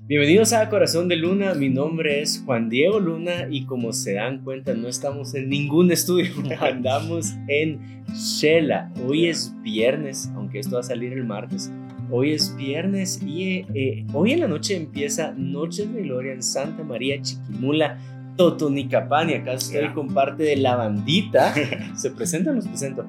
[0.00, 4.44] Bienvenidos a Corazón de Luna, mi nombre es Juan Diego Luna y como se dan
[4.44, 8.92] cuenta no estamos en ningún estudio, andamos en Shela.
[9.06, 11.72] Hoy es viernes, aunque esto va a salir el martes.
[12.10, 16.84] Hoy es viernes y eh, hoy en la noche empieza Noches de Gloria en Santa
[16.84, 17.98] María Chiquimula,
[18.36, 21.54] Totonicapán y acá estoy con parte de la bandita.
[21.96, 22.56] ¿Se presentan?
[22.56, 23.06] Los presento.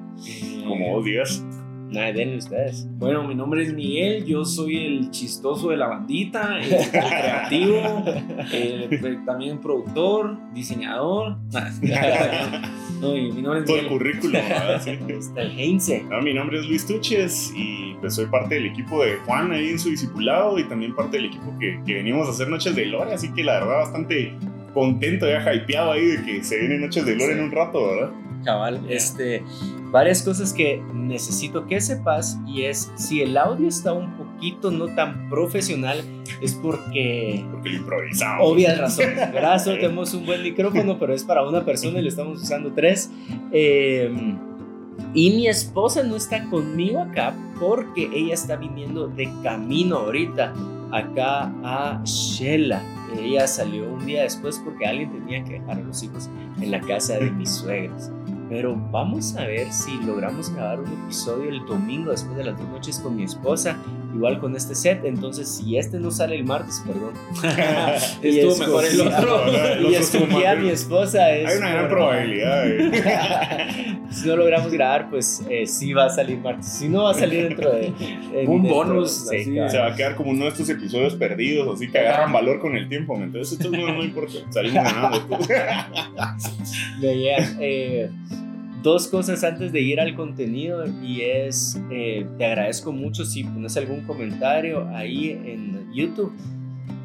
[0.66, 1.44] Como días.
[1.90, 2.86] Nada, denle ustedes.
[2.98, 8.04] Bueno, mi nombre es Miguel, yo soy el chistoso de la bandita, el, creativo,
[9.26, 11.36] también productor, diseñador.
[13.00, 14.36] no, mi nombre es Todo el currículum,
[15.08, 16.04] Está el Heinze.
[16.22, 19.78] mi nombre es Luis Tuches y pues soy parte del equipo de Juan ahí en
[19.78, 23.14] su discipulado y también parte del equipo que, que venimos a hacer Noches de Gloria,
[23.14, 24.34] así que la verdad bastante
[24.72, 28.10] contento, ya hypeado ahí de que se vienen Noches de Gloria en un rato, ¿verdad?
[28.44, 29.42] Cabal, este,
[29.94, 34.86] varias cosas que necesito que sepas y es si el audio está un poquito no
[34.88, 36.02] tan profesional
[36.42, 37.46] es porque...
[37.52, 38.50] Porque lo improvisamos.
[38.50, 39.62] Obvias razones, ¿verdad?
[39.62, 43.08] Solo tenemos un buen micrófono, pero es para una persona y le estamos usando tres.
[43.52, 44.36] Em,
[45.14, 50.52] y mi esposa no está conmigo acá porque ella está viniendo de camino ahorita
[50.90, 52.82] acá a Shela.
[53.16, 56.28] Ella salió un día después porque alguien tenía que dejar a los hijos
[56.60, 58.10] en la casa de mis suegros.
[58.54, 62.68] Pero vamos a ver si logramos grabar un episodio el domingo después de las dos
[62.68, 63.76] noches con mi esposa,
[64.14, 65.04] igual con este set.
[65.04, 67.14] Entonces, si este no sale el martes, perdón.
[68.22, 69.90] Estuvo mejor el otro.
[69.90, 71.24] y escogí a mi esposa.
[71.24, 72.70] Hay una gran probabilidad.
[72.70, 73.98] Eh.
[74.10, 76.66] si no logramos grabar, pues eh, sí va a salir martes.
[76.66, 77.92] Si no, va a salir dentro de.
[78.46, 79.26] un bonus.
[79.26, 82.76] se va a quedar como uno de estos episodios perdidos, así que agarran valor con
[82.76, 83.16] el tiempo.
[83.16, 84.34] Entonces, esto no, no importa.
[84.50, 85.38] Salimos ganando.
[87.00, 87.56] Veía.
[87.58, 88.10] Eh,
[88.84, 93.76] dos cosas antes de ir al contenido y es, eh, te agradezco mucho si pones
[93.78, 96.32] algún comentario ahí en YouTube.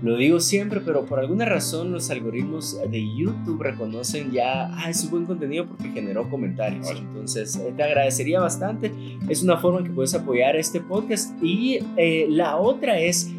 [0.02, 5.04] Lo digo siempre, pero por alguna razón los algoritmos de YouTube reconocen ya, ah, es
[5.06, 6.90] un buen contenido porque generó comentarios.
[6.92, 8.92] Entonces, eh, te agradecería bastante.
[9.28, 11.32] Es una forma en que puedes apoyar este podcast.
[11.44, 13.30] Y eh, la otra es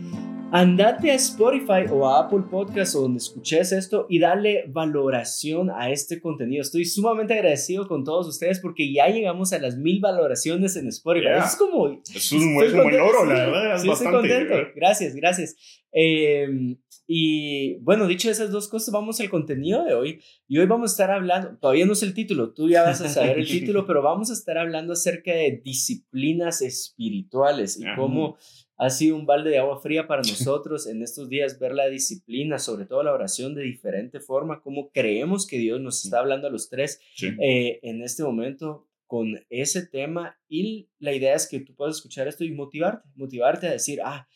[0.52, 5.90] Andate a Spotify o a Apple Podcast o donde escuches esto y dale valoración a
[5.90, 6.62] este contenido.
[6.62, 11.28] Estoy sumamente agradecido con todos ustedes porque ya llegamos a las mil valoraciones en Spotify.
[11.44, 12.00] es como.
[12.12, 13.78] Es un buen logro, la verdad.
[13.78, 14.54] sí, estoy contento.
[14.74, 15.54] Gracias, gracias.
[15.92, 16.76] Em,
[17.12, 20.22] y bueno, dicho esas dos cosas, vamos al contenido de hoy.
[20.46, 23.08] Y hoy vamos a estar hablando, todavía no es el título, tú ya vas a
[23.08, 28.36] saber el título, pero vamos a estar hablando acerca de disciplinas espirituales y cómo
[28.76, 32.60] ha sido un balde de agua fría para nosotros en estos días ver la disciplina,
[32.60, 36.50] sobre todo la oración de diferente forma, cómo creemos que Dios nos está hablando a
[36.50, 40.38] los tres eh, en este momento con ese tema.
[40.48, 44.28] Y la idea es que tú puedas escuchar esto y motivarte, motivarte a decir, ah,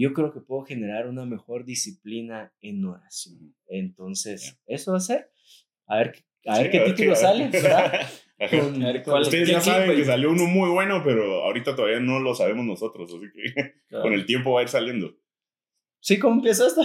[0.00, 3.54] yo creo que puedo generar una mejor disciplina en oración.
[3.66, 5.30] Entonces, eso va a ser.
[5.86, 8.00] A ver, a ver qué título sale, ¿verdad?
[9.20, 13.10] Ustedes ya saben que salió uno muy bueno, pero ahorita todavía no lo sabemos nosotros,
[13.10, 15.16] así que con el tiempo va a ir saliendo.
[16.00, 16.82] Sí, ¿cómo empieza esto?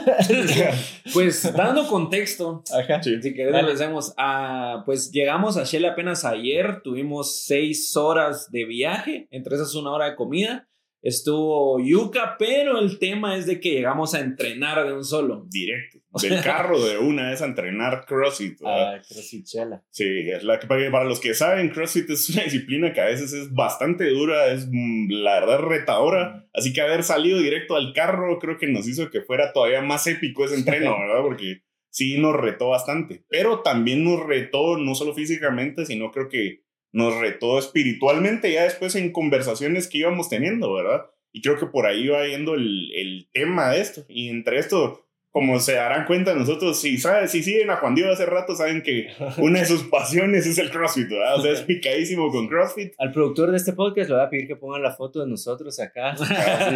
[1.14, 2.64] pues dando contexto,
[3.04, 9.28] si queremos decimos, ah, pues llegamos a Shell apenas ayer, tuvimos seis horas de viaje,
[9.30, 10.70] entre esas una hora de comida,
[11.02, 15.46] estuvo Yuka, pero el tema es de que llegamos a entrenar de un solo.
[15.50, 16.00] Directo.
[16.22, 18.60] Del carro de una a entrenar CrossFit.
[18.66, 19.84] Ah, CrossFit chela.
[19.90, 23.32] Sí, es la que para los que saben, CrossFit es una disciplina que a veces
[23.34, 26.48] es bastante dura, es mm, la verdad retadora.
[26.54, 30.06] Así que haber salido directo al carro creo que nos hizo que fuera todavía más
[30.08, 31.22] épico ese entreno, ¿verdad?
[31.22, 33.24] Porque sí nos retó bastante.
[33.30, 38.96] Pero también nos retó no solo físicamente, sino creo que nos retó espiritualmente ya después
[38.96, 41.06] en conversaciones que íbamos teniendo, ¿verdad?
[41.32, 44.06] Y creo que por ahí va yendo el, el tema de esto.
[44.10, 47.32] Y entre esto, como se darán cuenta nosotros, si, ¿sabes?
[47.32, 50.70] si siguen a Juan Diego hace rato, saben que una de sus pasiones es el
[50.70, 51.40] CrossFit, ¿verdad?
[51.40, 52.94] O sea, es picadísimo con CrossFit.
[52.98, 55.80] Al productor de este podcast le voy a pedir que ponga la foto de nosotros
[55.80, 56.16] acá.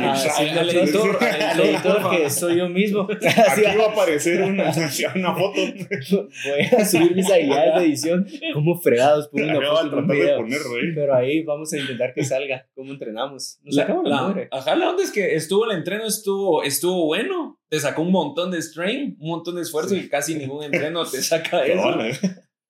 [0.06, 3.08] Ah, sí, el editor, el editor que soy yo mismo.
[3.10, 4.72] Aquí va a aparecer una,
[5.16, 5.60] una foto.
[5.62, 8.28] Voy a subir mis habilidades de edición.
[8.54, 10.38] Como fregados por una foto un video.
[10.38, 10.60] Poner,
[10.94, 13.60] Pero ahí vamos a intentar que salga cómo entrenamos.
[13.64, 17.58] Nos sacamos la, la Ajá, la onda es que estuvo el entreno, estuvo, estuvo bueno
[17.76, 21.22] te sacó un montón de strain, un montón de esfuerzo y casi ningún entreno te
[21.22, 21.98] saca eso.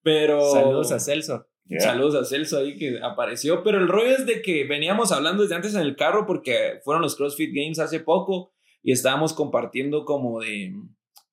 [0.01, 0.51] Pero.
[0.51, 1.45] Saludos a Celso.
[1.77, 3.63] Saludos a Celso ahí que apareció.
[3.63, 7.03] Pero el rollo es de que veníamos hablando desde antes en el carro porque fueron
[7.03, 10.73] los CrossFit Games hace poco y estábamos compartiendo como de,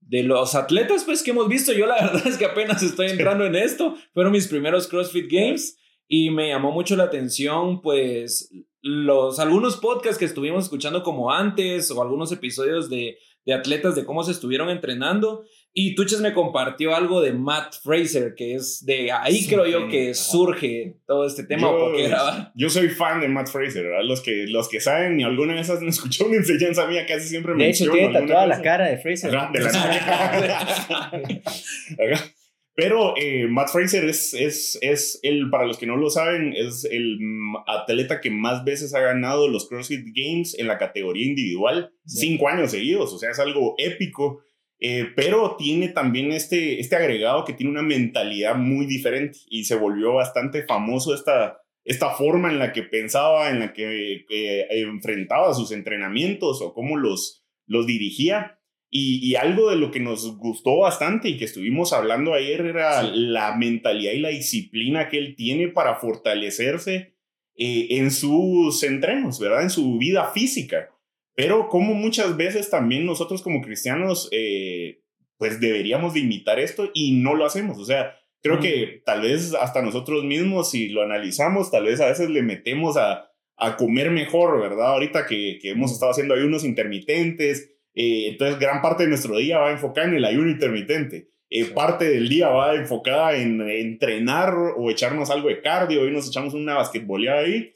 [0.00, 1.72] de los atletas pues que hemos visto.
[1.72, 3.96] Yo la verdad es que apenas estoy entrando en esto.
[4.12, 8.50] Fueron mis primeros CrossFit Games y me llamó mucho la atención pues
[8.82, 14.04] los algunos podcasts que estuvimos escuchando como antes o algunos episodios de de atletas, de
[14.04, 15.42] cómo se estuvieron entrenando.
[15.74, 20.14] Y Tuches me compartió algo de Matt Fraser, que es de ahí creo yo que
[20.14, 21.62] surge todo este tema.
[21.68, 24.04] Yo, porque era- yo soy fan de Matt Fraser, ¿verdad?
[24.04, 27.54] Los que, los que saben y alguna vez han escuchado una enseñanza mía, casi siempre
[27.54, 29.34] De hecho, tiene tatuada la cara de Fraser.
[29.34, 31.12] Ajá, de la-.
[32.74, 36.84] Pero eh, Matt Fraser es, es, es el, para los que no lo saben, es
[36.90, 37.18] el
[37.66, 42.28] atleta que más veces ha ganado los CrossFit Games en la categoría individual, Sí.
[42.28, 44.42] cinco años seguidos, o sea, es algo épico.
[44.84, 49.76] eh, pero tiene también este, este agregado que tiene una mentalidad muy diferente y se
[49.76, 55.54] volvió bastante famoso esta, esta forma en la que pensaba, en la que eh, enfrentaba
[55.54, 58.58] sus entrenamientos o cómo los, los dirigía.
[58.94, 63.02] Y, y algo de lo que nos gustó bastante y que estuvimos hablando ayer era
[63.02, 67.14] la mentalidad y la disciplina que él tiene para fortalecerse
[67.56, 69.62] eh, en sus entrenos, ¿verdad?
[69.62, 70.90] En su vida física.
[71.34, 75.00] Pero como muchas veces también nosotros como cristianos, eh,
[75.38, 77.78] pues deberíamos de imitar esto y no lo hacemos.
[77.78, 82.08] O sea, creo que tal vez hasta nosotros mismos, si lo analizamos, tal vez a
[82.08, 84.88] veces le metemos a, a comer mejor, ¿verdad?
[84.88, 89.58] Ahorita que, que hemos estado haciendo ayunos intermitentes, eh, entonces gran parte de nuestro día
[89.58, 91.28] va enfocada en el ayuno intermitente.
[91.54, 96.00] Eh, Parte del día va enfocada en entrenar o echarnos algo de cardio.
[96.00, 97.72] Hoy nos echamos una basquetboleada ahí.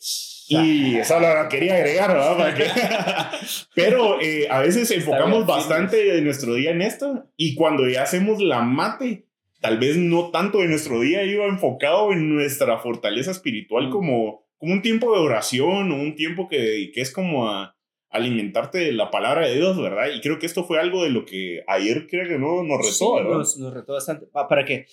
[0.48, 2.54] Y esa la quería agregar, ¿verdad?
[2.56, 2.64] Que-
[3.74, 7.26] Pero eh, a veces enfocamos bien, bastante de nuestro día en esto.
[7.36, 9.26] Y cuando ya hacemos la mate,
[9.60, 13.90] tal vez no tanto de nuestro día iba enfocado en nuestra fortaleza espiritual Mm.
[13.90, 17.75] como, como un tiempo de oración o un tiempo que, que es como a
[18.10, 20.06] alimentarte de la palabra de Dios, ¿verdad?
[20.14, 22.92] Y creo que esto fue algo de lo que ayer creo que no nos retó,
[22.92, 23.38] Sí, ¿verdad?
[23.38, 24.26] nos, nos retó bastante.
[24.26, 24.86] Pa- para que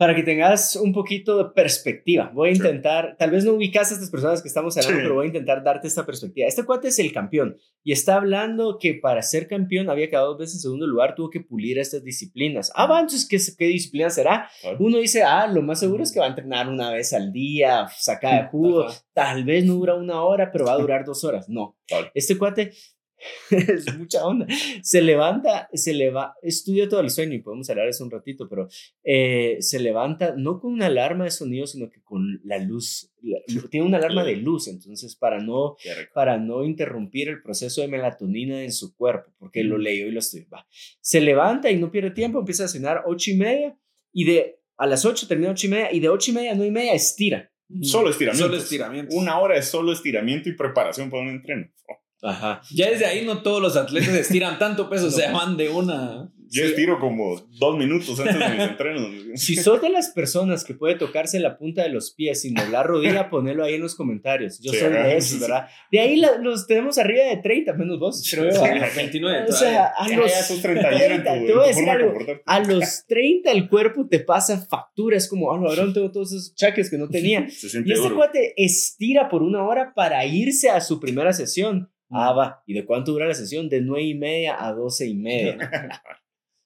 [0.00, 2.30] para que tengas un poquito de perspectiva.
[2.32, 2.58] Voy a Sí.
[2.60, 5.02] intentar, tal vez no ubicas a estas personas que estamos hablando, Sí.
[5.02, 6.48] pero voy a intentar darte esta perspectiva.
[6.48, 10.38] Este cuate es el campeón y está hablando que para ser campeón había quedado dos
[10.38, 12.72] veces en segundo lugar, tuvo que pulir estas disciplinas.
[12.74, 14.48] Ah, va, entonces, ¿qué, qué disciplina será?
[14.62, 14.78] Claro.
[14.80, 17.86] Uno dice, ah, lo más seguro es que va a entrenar una vez al día,
[17.98, 18.98] saca de jugo, Ajá.
[19.12, 21.46] tal vez no dura una hora, pero va a durar dos horas.
[21.50, 22.08] No, Claro.
[22.14, 22.72] este cuate
[23.50, 24.46] es mucha onda.
[24.82, 28.10] Se levanta, se le va, estudia todo el sueño y podemos hablar de eso un
[28.10, 28.68] ratito, pero
[29.04, 33.12] eh, se levanta no con una alarma de sonido, sino que con la luz.
[33.22, 33.38] la-
[33.70, 35.76] tiene una alarma de luz, entonces para no,
[36.14, 39.80] para no interrumpir el proceso de melatonina en su cuerpo, porque lo Mm.
[39.82, 40.46] leyó y lo estudió.
[40.52, 40.66] Va.
[41.00, 43.76] Se levanta y no pierde tiempo, empieza a cenar ocho y media
[44.12, 46.54] y de a las ocho termina ocho y media y de ocho y media a
[46.54, 47.52] nueve y media estira.
[47.82, 48.48] Solo estiramientos.
[48.50, 49.14] Solo estiramientos.
[49.14, 51.66] Una hora de solo estiramiento y preparación para un entreno.
[52.22, 52.60] Ajá.
[52.72, 56.30] Ya desde ahí no todos los atletas estiran tanto peso, o sea, van de una.
[56.52, 56.70] Yo Sí.
[56.70, 59.08] estiro como dos minutos antes de mis entrenos.
[59.36, 62.86] Si sos de las personas que puede tocarse la punta de los pies sin doblar
[62.88, 64.58] rodilla, ponelo ahí en los comentarios.
[64.58, 65.68] Yo Sí, soy de esos, ¿verdad?
[65.92, 68.50] De ahí la- los tenemos arriba de 30, menos vos, creo.
[68.50, 68.88] Sí, ¿verdad?
[68.96, 71.62] 29 O sea, a los, ya sos 31 en tu, 30, en te voy a
[71.62, 72.14] tu decir de algo.
[72.46, 76.52] a los 30 el cuerpo te pasa factura, es como, ah, cabrón, tengo todos esos
[76.56, 77.48] chaques que no tenía.
[77.48, 78.16] Se Y este duro.
[78.16, 81.88] cuate estira por una hora para irse a su primera sesión.
[82.10, 82.62] Ah, va.
[82.66, 83.68] ¿Y de cuánto dura la sesión?
[83.68, 85.56] De 9 y media a 12 y media.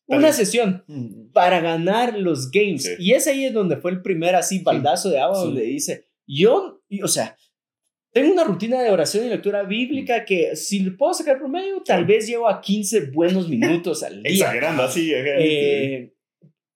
[0.06, 0.84] Una sesión
[1.32, 2.82] para ganar los games.
[2.84, 2.90] Sí.
[2.98, 5.44] Y es ahí es donde fue el primer así baldazo de agua Sí.
[5.46, 7.36] donde dice, yo, o sea,
[8.12, 12.04] tengo una rutina de oración y lectura bíblica que si le puedo sacar promedio, tal
[12.04, 14.32] vez llevo a 15 buenos minutos al día.
[14.32, 15.10] Exagerando así.
[15.14, 16.12] Eh,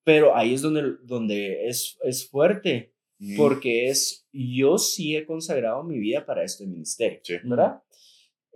[0.05, 3.37] pero ahí es donde, donde es, es fuerte, Mm.
[3.37, 7.35] porque es, yo sí he consagrado mi vida para este ministerio, Sí.
[7.43, 7.83] ¿verdad?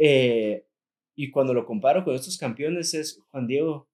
[0.04, 0.66] Eh,
[1.14, 3.88] y cuando lo comparo con estos campeones es, Juan Diego,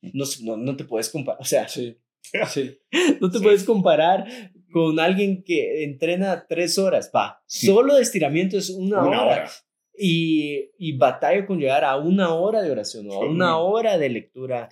[0.00, 1.98] no, se- no, no te puedes comparar, o sea, Sí.
[2.48, 2.78] Sí.
[3.20, 3.44] no te Sí.
[3.44, 4.26] puedes comparar
[4.72, 9.32] con alguien que entrena tres horas, pa, solo de estiramiento es una, Una hora.
[9.42, 9.50] hora.
[9.98, 14.08] Y, y batalla con llegar a una hora de oración o a una hora de
[14.10, 14.68] lectura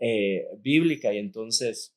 [0.00, 1.12] eh, bíblica.
[1.14, 1.96] Y entonces,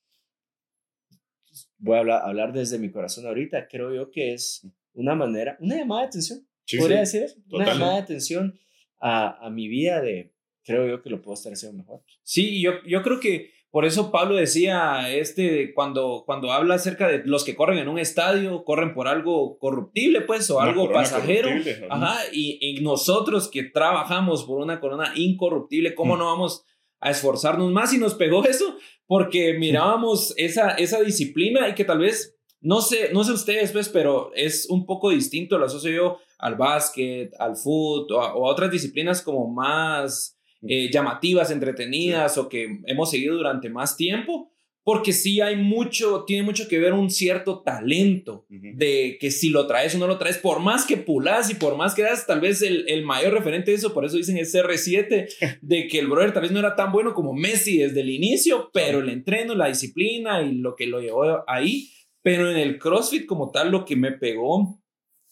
[1.77, 3.67] voy a hablar, hablar desde mi corazón ahorita.
[3.67, 6.47] Creo yo que es una manera, una llamada de atención.
[6.65, 7.17] Sí, ¿Podría sí.
[7.19, 7.39] decir eso?
[7.51, 7.79] Una Total.
[7.79, 8.59] llamada de atención
[8.99, 12.01] a, a mi vida de, creo yo que lo puedo estar haciendo mejor.
[12.23, 17.21] Sí, yo, yo creo que por eso Pablo decía, este, cuando, cuando habla acerca de
[17.25, 21.47] los que corren en un estadio, corren por algo corruptible, pues, o Una algo pasajero.
[21.49, 22.17] corruptible, ajá.
[22.33, 26.19] Y, y nosotros que trabajamos por una corona incorruptible, ¿cómo Mm.
[26.19, 26.65] no vamos
[26.99, 27.93] a esforzarnos más?
[27.93, 28.75] Y nos pegó eso,
[29.07, 33.89] porque mirábamos esa, esa disciplina y que tal vez, no sé, no sé ustedes, pues,
[33.89, 38.47] pero es un poco distinto, lo asocio yo al básquet, al fútbol o a, o
[38.47, 40.37] a otras disciplinas como más
[40.67, 44.51] eh, llamativas, entretenidas o que hemos seguido durante más tiempo,
[44.83, 49.67] porque sí hay mucho, tiene mucho que ver un cierto talento de que si lo
[49.67, 52.41] traes o no lo traes, por más que pulas y por más que das, tal
[52.41, 56.07] vez el, el mayor referente de eso, por eso dicen es CR7, de que el
[56.07, 59.55] brother tal vez no era tan bueno como Messi desde el inicio, pero el entreno,
[59.55, 61.89] la disciplina y lo que lo llevó ahí,
[62.21, 64.81] pero en el CrossFit como tal lo que me pegó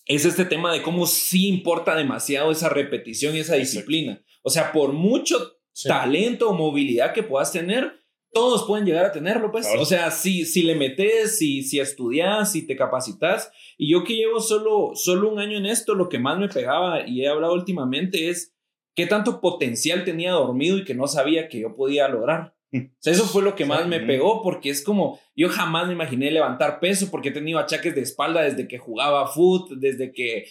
[0.06, 4.24] es este tema de cómo sí importa demasiado esa repetición y esa disciplina.
[4.42, 8.00] O sea, por mucho talento o movilidad que puedas tener,
[8.32, 9.68] todos pueden llegar a tenerlo, pues.
[9.78, 13.52] O sea, si, si le metes, si, si estudias, si te capacitas.
[13.78, 17.08] Y yo que llevo solo, solo un año en esto, lo que más me pegaba
[17.08, 18.56] y he hablado últimamente es
[18.96, 22.56] qué tanto potencial tenía dormido y que no sabía que yo podía lograr.
[22.72, 25.94] O sea, eso fue lo que más me pegó porque es como, yo jamás me
[25.94, 30.46] imaginé levantar peso porque he tenido achaques de espalda desde que jugaba foot, desde que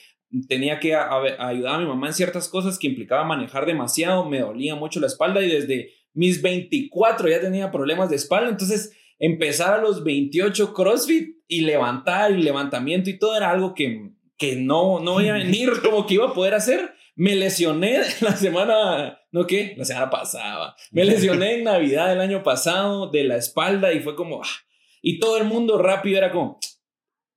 [0.49, 4.75] tenía que ayudar a mi mamá en ciertas cosas que implicaba manejar demasiado, me dolía
[4.75, 9.81] mucho la espalda y desde mis 24 ya tenía problemas de espalda, entonces empezar a
[9.81, 15.21] los 28 CrossFit y levantar y levantamiento y todo era algo que, que no, no
[15.21, 16.95] iba a venir como que iba a poder hacer.
[17.19, 19.75] Me lesioné la semana, ¿no qué?
[19.77, 20.77] La semana pasada.
[20.93, 24.49] Me lesioné en Navidad del año pasado de la espalda y fue como, ah,
[25.03, 26.61] y todo el mundo rápido era como,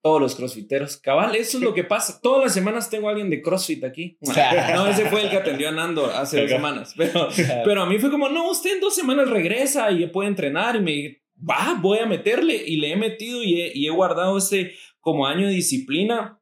[0.03, 0.97] todos los crossfiteros.
[0.97, 2.19] Cabal, eso es lo que pasa.
[2.21, 4.19] Todas las semanas tengo a alguien de crossfit aquí.
[4.75, 6.93] No, ese fue el que atendió a Nando hace dos semanas.
[6.95, 7.29] Pero,
[7.65, 10.75] pero a mí fue como, no, usted en dos semanas regresa y puede entrenar.
[10.75, 12.55] Y me va, voy a meterle.
[12.55, 16.40] Y le he metido y he, y he guardado ese como año de disciplina.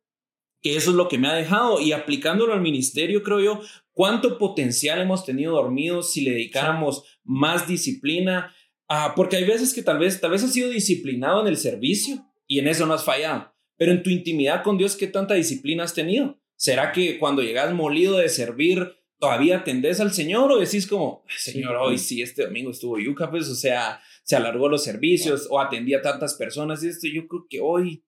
[0.61, 1.79] Que eso es lo que me ha dejado.
[1.79, 3.61] Y aplicándolo al ministerio, creo yo,
[3.93, 8.53] cuánto potencial hemos tenido dormidos si le dedicáramos más disciplina.
[8.87, 12.25] Ah, porque hay veces que tal vez, tal vez has sido disciplinado en el servicio
[12.47, 13.53] y en eso no has fallado.
[13.77, 16.39] Pero en tu intimidad con Dios, ¿qué tanta disciplina has tenido?
[16.55, 21.75] ¿Será que cuando llegas molido de servir, todavía atendés al Señor o decís como, Señor,
[21.77, 25.93] hoy sí, este domingo estuvo yuca, pues, o sea, se alargó los servicios o atendí
[25.93, 28.03] a tantas personas y esto, yo creo que hoy,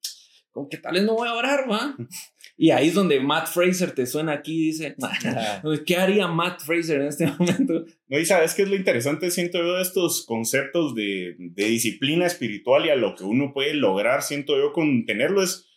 [0.52, 1.96] como que tal vez no voy a orar, ¿va?
[2.62, 4.96] Y ahí es donde Matt Fraser te suena aquí y dice,
[5.88, 7.86] ¿qué haría Matt Fraser en este momento?
[8.08, 12.28] No, y sabes qué es lo interesante, siento yo, de estos conceptos de, de, disciplina
[12.28, 15.72] espiritual y a lo que uno puede lograr, siento yo, con tenerlo es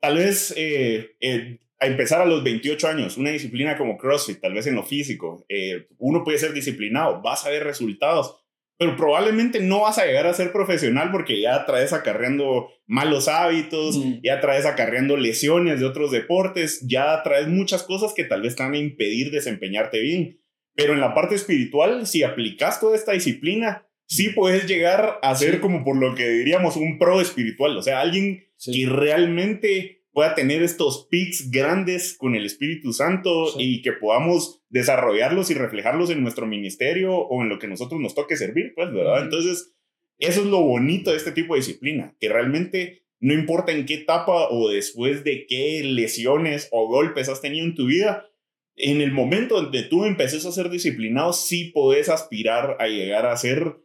[0.00, 4.54] tal vez eh, eh, a empezar a los 28 años, una disciplina como CrossFit, tal
[4.54, 8.41] vez en lo físico, eh, uno puede ser disciplinado, vas a ver resultados,
[8.82, 13.96] pero probablemente no vas a llegar a ser profesional porque ya traes acarreando malos hábitos,
[14.24, 18.64] ya traes acarreando lesiones de otros deportes, ya traes muchas cosas que tal vez te
[18.64, 20.40] van a impedir desempeñarte bien.
[20.74, 25.60] Pero en la parte espiritual, si aplicas toda esta disciplina, sí puedes llegar a ser
[25.60, 30.62] como por lo que diríamos un pro espiritual, o sea, alguien que realmente pueda tener
[30.62, 36.46] estos pics grandes con el Espíritu Santo y que podamos desarrollarlos y reflejarlos en nuestro
[36.46, 39.22] ministerio o en lo que nosotros nos toque servir, pues, ¿verdad?
[39.22, 39.72] Entonces,
[40.18, 43.94] eso es lo bonito de este tipo de disciplina, que realmente no importa en qué
[43.94, 48.28] etapa o después de qué lesiones o golpes has tenido en tu vida,
[48.76, 53.36] en el momento donde tú empeces a ser disciplinado, sí podés aspirar a llegar a
[53.36, 53.76] ser,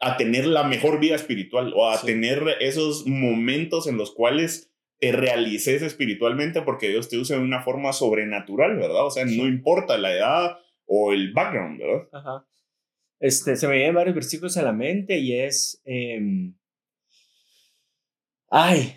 [0.00, 5.12] a tener la mejor vida espiritual o a tener esos momentos en los cuales te
[5.12, 9.06] realices espiritualmente porque Dios te usa de una forma sobrenatural, ¿verdad?
[9.06, 12.08] O sea, no importa la edad o el background, ¿verdad?
[12.12, 12.46] Ajá.
[13.18, 15.80] Este, se me vienen varios versículos a la mente y es...
[15.84, 16.54] Em,
[18.50, 18.94] ay,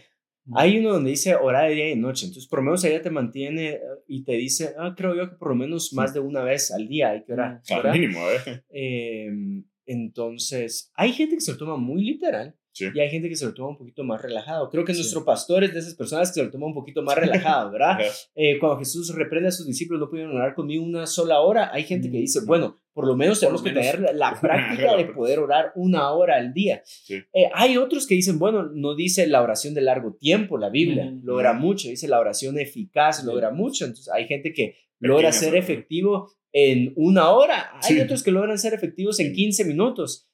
[0.55, 3.01] hay uno donde dice orar de día y de noche, entonces por lo menos ella
[3.01, 6.19] te mantiene eh, y te dice, ah, creo yo que por lo menos más de
[6.19, 7.61] una vez al día hay que orar.
[7.69, 8.63] Al mínimo, ¿eh?
[8.69, 13.45] Em, entonces, hay gente que se lo toma muy literal y hay gente que se
[13.45, 14.69] lo toma un poquito más relajado.
[14.69, 17.17] Creo que nuestro pastor es de esas personas que se lo toma un poquito más
[17.17, 17.99] relajado, ¿verdad?
[18.35, 21.71] Eh, cuando Jesús reprende a sus discípulos, no pudieron orar conmigo una sola hora.
[21.73, 25.39] Hay gente que dice, bueno, por lo menos tenemos que tener la, práctica de poder
[25.39, 26.83] orar una hora al día.
[27.09, 31.13] Eh, hay otros que dicen, bueno, no dice la oración de largo tiempo, la Biblia
[31.23, 33.85] logra mucho, dice la oración eficaz logra mucho.
[33.85, 37.71] Entonces hay gente que logra ser efectivo en una hora.
[37.83, 40.28] Hay otros que logran ser efectivos en 15 minutos.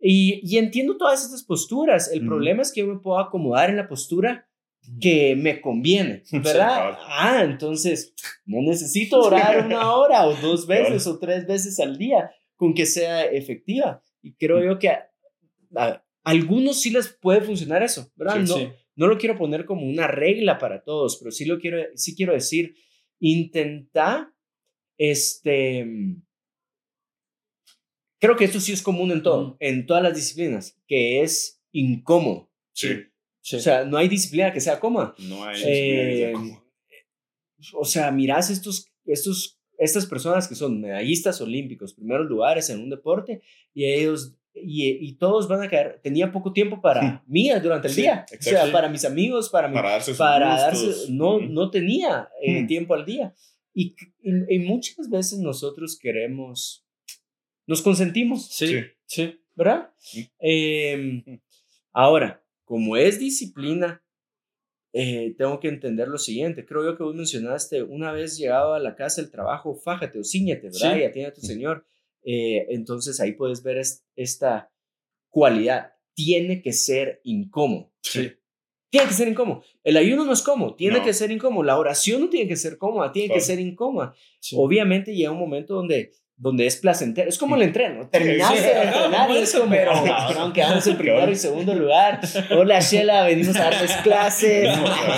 [0.00, 2.10] Y, entiendo todas estas posturas.
[2.12, 4.48] El problema es que yo me puedo acomodar en la postura
[5.00, 6.96] que me conviene, ¿verdad?
[7.08, 12.30] ah, entonces no necesito orar una hora o dos veces o tres veces al día
[12.54, 14.02] con que sea efectiva.
[14.22, 18.40] Y creo yo que a, algunos sí les puede funcionar eso, ¿verdad?
[18.40, 18.56] no,
[18.96, 22.32] no lo quiero poner como una regla para todos, pero sí lo quiero, sí quiero
[22.32, 22.74] decir,
[23.20, 24.32] intenta
[24.98, 25.86] este
[28.26, 32.50] creo que esto sí es común en todo, en todas las disciplinas, que es incómodo.
[32.72, 32.88] Sí.
[33.54, 35.14] O sea, no hay disciplina que sea cómoda.
[35.18, 36.58] No hay disciplina eh,
[37.74, 42.90] O sea, mirás estos, estos, estas personas que son medallistas olímpicos, primeros lugares en un
[42.90, 43.40] deporte,
[43.72, 46.00] y ellos y, todos van a caer.
[46.02, 48.26] Tenía poco tiempo para mí durante el día.
[48.32, 52.94] O sea, para mis amigos, para, para darse, para darse no, no tenía eh, tiempo
[52.94, 53.34] al día.
[53.74, 56.85] Y, y, muchas veces nosotros queremos,
[57.66, 58.46] nos consentimos.
[58.46, 59.40] Sí, sí.
[59.54, 59.90] ¿Verdad?
[60.38, 61.22] Em,
[61.92, 64.02] ahora, como es disciplina,
[64.92, 66.64] eh, tengo que entender lo siguiente.
[66.64, 70.24] Creo yo que vos mencionaste, una vez llegado a la casa del trabajo, fájate o
[70.24, 70.96] ciñete, ¿verdad?
[70.96, 71.86] Y atiende a tu Señor.
[72.22, 73.80] Eh, entonces ahí puedes ver
[74.14, 74.72] esta
[75.28, 75.92] cualidad.
[76.14, 77.92] Tiene que ser incómodo.
[78.02, 78.32] Sí.
[78.90, 79.62] Tiene que ser incómodo.
[79.82, 81.62] El ayuno no es cómodo, tiene que ser incómodo.
[81.62, 84.14] La oración no tiene que ser cómoda, tiene que ser incómoda.
[84.54, 87.28] Obviamente llega un momento donde donde es placentero.
[87.28, 88.08] Es como el entreno.
[88.08, 92.20] Terminaste de entrenar y es como, pero cabrón, quedamos en primero y segundo lugar.
[92.50, 94.68] Hola, Shela, venimos a darles clases.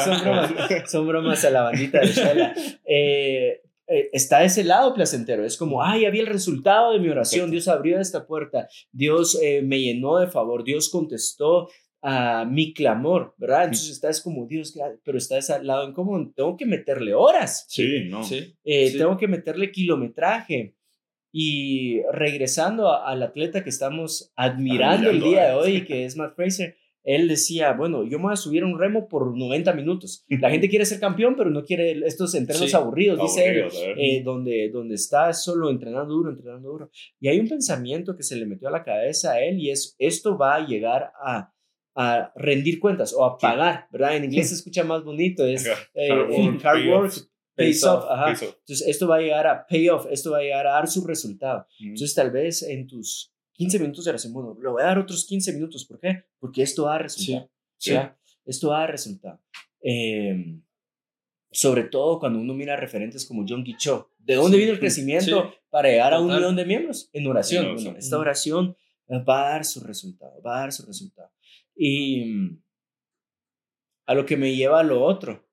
[0.04, 0.52] son, bromas,
[0.90, 2.54] son bromas a la bandita de Shela.
[2.84, 5.44] Eh, eh, está ese lado placentero.
[5.44, 7.50] Es como, ay, había el resultado de mi oración.
[7.50, 8.68] Dios abrió esta puerta.
[8.92, 10.62] Dios eh, me llenó de favor.
[10.62, 11.68] Dios contestó
[12.00, 13.64] a mi clamor, ¿verdad?
[13.64, 14.72] Entonces está es como, Dios,
[15.02, 16.30] pero está ese lado incómodo.
[16.36, 17.64] Tengo que meterle horas.
[17.68, 18.22] Sí, no.
[18.22, 20.76] Sí, Tengo que meterle kilometraje.
[21.32, 26.76] Y regresando al atleta que estamos admirando, el día de hoy, que es Matt Fraser,
[27.04, 30.26] él decía, bueno, yo me voy a subir a un remo por 90 minutos.
[30.28, 34.68] La gente quiere ser campeón, pero no quiere estos entrenos aburridos, dice él, eh, donde,
[34.70, 36.90] donde está solo entrenando duro, entrenando duro.
[37.18, 39.96] Y hay un pensamiento que se le metió a la cabeza a él y es,
[39.98, 41.50] esto va a llegar a,
[41.94, 44.16] a rendir cuentas o a pagar, ¿verdad?
[44.16, 46.10] En inglés se escucha más bonito, es eh,
[46.62, 47.12] hard work,
[47.58, 48.30] Pays off, ajá.
[48.30, 51.04] Entonces, esto va a llegar a pay off, esto va a llegar a dar su
[51.04, 51.66] resultado.
[51.80, 55.26] Entonces, tal vez en tus 15 minutos de oración, bueno, le voy a dar otros
[55.26, 55.84] 15 minutos.
[55.84, 56.22] ¿Por qué?
[56.38, 57.50] Porque esto da resultado.
[57.76, 57.94] Sí.
[58.44, 59.40] Esto da resultado.
[59.80, 60.62] Em,
[61.50, 64.12] sobre todo cuando uno mira referentes como John Cho.
[64.18, 67.10] ¿De dónde vino el crecimiento para llegar a un millón de miembros?
[67.12, 67.74] En oración.
[67.74, 68.76] Bueno, esta oración
[69.28, 71.32] va a dar su resultado, va a dar su resultado.
[71.74, 72.62] Y mm,
[74.06, 75.47] a lo que me lleva a lo otro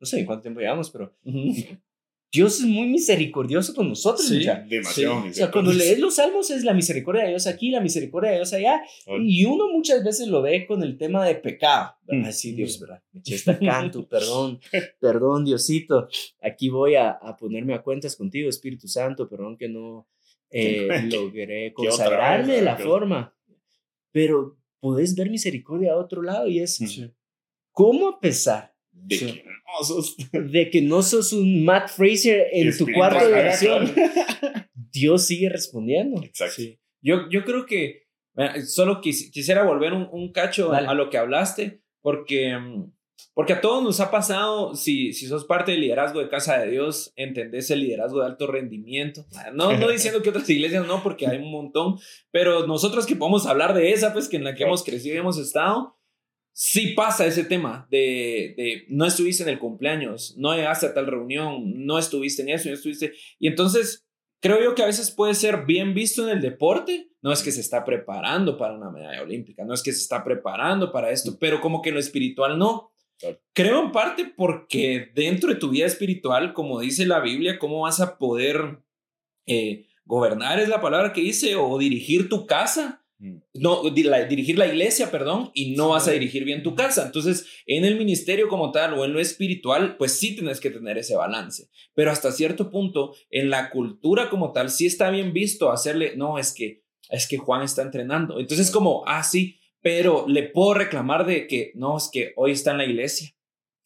[0.00, 1.14] no sé en cuánto tiempo llevamos, pero
[2.30, 4.28] Dios es muy misericordioso con nosotros.
[4.28, 5.24] Sí, demasiado.
[5.24, 8.36] O sea, cuando lees los salmos es la misericordia de Dios aquí, la misericordia de
[8.36, 8.82] Dios allá.
[9.22, 11.94] Y uno muchas veces lo ve con el tema de pecado.
[12.02, 12.32] ¿verdad?
[12.32, 13.02] Sí, Dios, ¿verdad?
[13.12, 14.60] Me eché esta canto, perdón,
[15.00, 16.08] perdón, Diosito.
[16.42, 20.06] Aquí voy a, a, ponerme a cuentas contigo, Espíritu Santo, perdón que no
[20.50, 23.34] eh, logré consagrarme de la forma.
[24.12, 26.78] Pero podés ver misericordia a otro lado y es,
[27.72, 30.16] ¿cómo a pesar de que no sos.
[30.32, 33.94] De que no sos un Matt Fraser en tu cuarto de oración.
[34.74, 36.22] Dios sigue respondiendo.
[36.22, 36.62] Exacto.
[37.00, 38.08] Yo, yo creo que
[38.66, 42.92] solo quisiera volver un, cacho a, lo que hablaste, porque, mm,
[43.34, 46.70] porque a todos nos ha pasado, si, si sos parte del liderazgo de Casa de
[46.70, 49.26] Dios, entendés el liderazgo de alto rendimiento.
[49.54, 51.98] No, no diciendo que otras iglesias no, porque hay un montón,
[52.30, 55.18] pero nosotros que podemos hablar de esa, pues que en la que hemos crecido y
[55.18, 55.97] hemos estado,
[56.60, 61.06] sí pasa ese tema de, de, no estuviste en el cumpleaños, no llegaste a tal
[61.06, 63.12] reunión, no estuviste en eso, no estuviste.
[63.38, 64.08] Y entonces
[64.40, 67.12] creo yo que a veces puede ser bien visto en el deporte.
[67.22, 70.24] No es que se está preparando para una medalla olímpica, no es que se está
[70.24, 72.90] preparando para esto, pero como que en lo espiritual no.
[73.52, 78.00] Creo en parte porque dentro de tu vida espiritual, como dice la Biblia, ¿cómo vas
[78.00, 78.80] a poder
[79.46, 80.58] eh, gobernar?
[80.58, 83.38] Es la palabra que dice, o dirigir tu casa Mm.
[83.54, 87.06] no, dirigir la iglesia, perdón, y no vas a dirigir bien tu casa.
[87.06, 90.98] Entonces, en el ministerio como tal o en lo espiritual, pues sí tienes que tener
[90.98, 91.68] ese balance.
[91.94, 96.38] Pero hasta cierto punto, en la cultura como tal, sí está bien visto hacerle, no,
[96.38, 98.38] es que, es que Juan está entrenando.
[98.38, 102.70] Entonces, como, ah, sí, pero le puedo reclamar de que, no, es que hoy está
[102.70, 103.34] en la iglesia.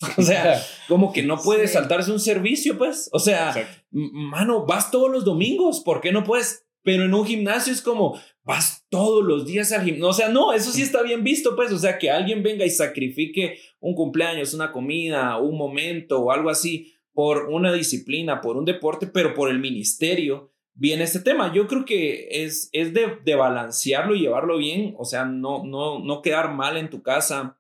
[0.18, 3.08] O sea, como que no puede saltarse un servicio, pues.
[3.12, 3.54] O sea,
[3.90, 6.66] mano, vas todos los domingos, ¿por qué no puedes?
[6.82, 10.08] Pero en un gimnasio es como, vas todos los días al gimnasio.
[10.08, 11.72] O sea, no, eso sí está bien visto, pues.
[11.72, 16.50] O sea, que alguien venga y sacrifique un cumpleaños, una comida, un momento o algo
[16.50, 20.50] así por una disciplina, por un deporte, pero por el ministerio.
[20.74, 21.52] Viene este tema.
[21.52, 24.94] Yo creo que es, es de, de balancearlo y llevarlo bien.
[24.98, 27.58] O sea, no, no, no quedar mal en tu casa.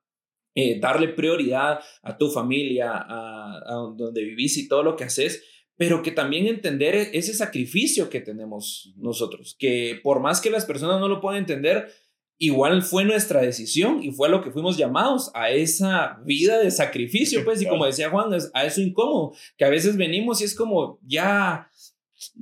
[0.54, 5.42] Eh, darle prioridad a tu familia, a, a donde vivís y todo lo que haces,
[5.76, 10.64] pero que también entender e-, ese sacrificio que tenemos nosotros, que por más que las
[10.64, 11.92] personas no lo puedan entender,
[12.38, 17.44] igual fue nuestra decisión y fue lo que fuimos llamados a esa vida de sacrificio,
[17.44, 20.98] pues, y como decía Juan, a eso incómodo, que a veces venimos y es como,
[21.06, 21.70] ya,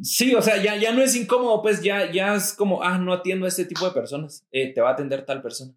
[0.02, 3.12] sí, o sea, ya, ya no es incómodo, pues ya, ya es como, ah, no
[3.12, 5.74] atiendo a este tipo de personas, eh, te va a atender tal persona.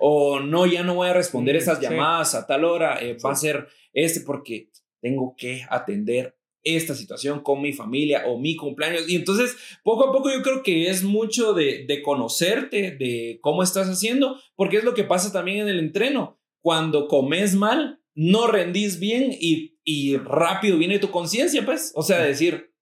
[0.00, 3.36] o no, ya no voy a responder esas llamadas a tal hora, eh, va a
[3.36, 4.68] ser este porque
[5.00, 9.08] tengo que atender esta situación con mi familia o mi cumpleaños.
[9.08, 13.62] Y entonces, poco a poco yo creo que es mucho de, de conocerte, de cómo
[13.62, 16.38] estás haciendo, porque es lo que pasa también en el entreno.
[16.62, 21.92] Cuando comes mal, no rendís bien y, y rápido viene tu conciencia, pues.
[21.94, 22.74] O sea, decir,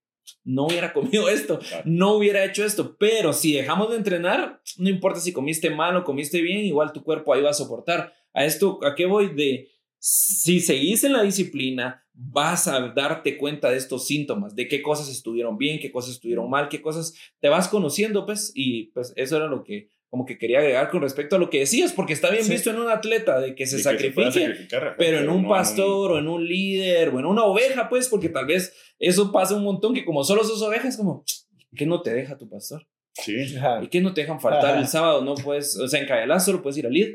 [0.45, 5.21] no hubiera comido esto, no hubiera hecho esto, pero si dejamos de entrenar, no importa
[5.21, 8.13] si comiste mal o comiste bien, igual tu cuerpo ahí va a soportar.
[8.35, 9.35] A esto, ¿a qué voy?
[9.35, 14.83] De si seguís en la disciplina, vas a darte cuenta de estos síntomas, de qué
[14.83, 19.13] cosas estuvieron bien, qué cosas estuvieron mal, qué cosas te vas conociendo, pues, y pues
[19.15, 22.15] eso era lo que como que quería agregar con respecto a lo que decías, porque
[22.15, 26.19] está bien visto en un atleta de que se sacrifique, pero en un pastor o
[26.19, 29.95] en un líder o en una oveja, pues, porque tal vez eso pasa un montón
[29.95, 31.25] que como solo sos ovejas, como,
[31.77, 32.87] ¿qué no te deja tu pastor?
[33.23, 33.35] Sí.
[33.83, 35.25] ¿Y qué no te dejan faltar el sábado?
[35.25, 37.11] No puedes, o sea, en Cayalá solo puedes ir al lead.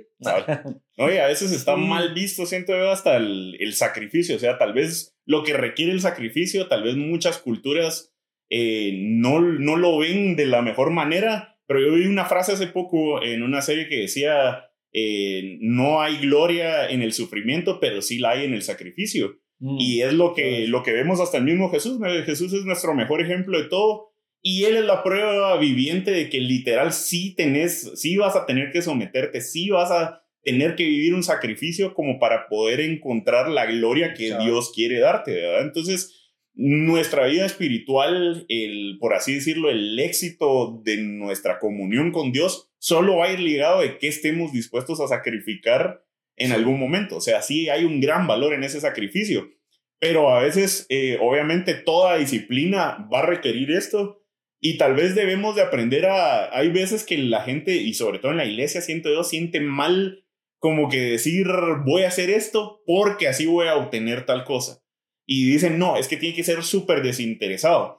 [0.97, 4.35] Oye, a veces está mal visto, siento yo, hasta el, el, sacrificio.
[4.35, 8.13] O sea, tal vez lo que requiere el sacrificio, tal vez muchas culturas
[8.49, 11.57] eh, no, no lo ven de la mejor manera.
[11.65, 16.17] Pero yo vi una frase hace poco en una serie que decía, eh, no hay
[16.17, 19.39] gloria en el sufrimiento, pero sí la hay en el sacrificio.
[19.59, 19.77] Mm.
[19.79, 21.99] Y es lo que, lo que vemos hasta el mismo Jesús.
[22.25, 24.12] Jesús es nuestro mejor ejemplo de todo
[24.45, 28.71] y él es la prueba viviente de que literal sí tenés, sí vas a tener
[28.71, 33.65] que someterte, sí vas a tener que vivir un sacrificio como para poder encontrar la
[33.65, 35.61] gloria que Dios quiere darte, ¿verdad?
[35.61, 42.69] Entonces, nuestra vida espiritual, el, por así decirlo, el éxito de nuestra comunión con Dios,
[42.79, 46.03] solo va a ir ligado de que estemos dispuestos a sacrificar
[46.35, 47.15] en algún momento.
[47.15, 49.49] O sea, sí hay un gran valor en ese sacrificio,
[49.99, 54.22] pero a veces, eh, obviamente, toda disciplina va a requerir esto
[54.65, 56.57] y tal vez debemos de aprender a...
[56.57, 60.23] Hay veces que la gente, y sobre todo en la iglesia, siento yo, siente mal
[60.57, 61.47] como que decir,
[61.85, 64.81] voy a hacer esto porque así voy a obtener tal cosa.
[65.25, 67.97] Y dicen, no, es que tiene que ser súper desinteresado.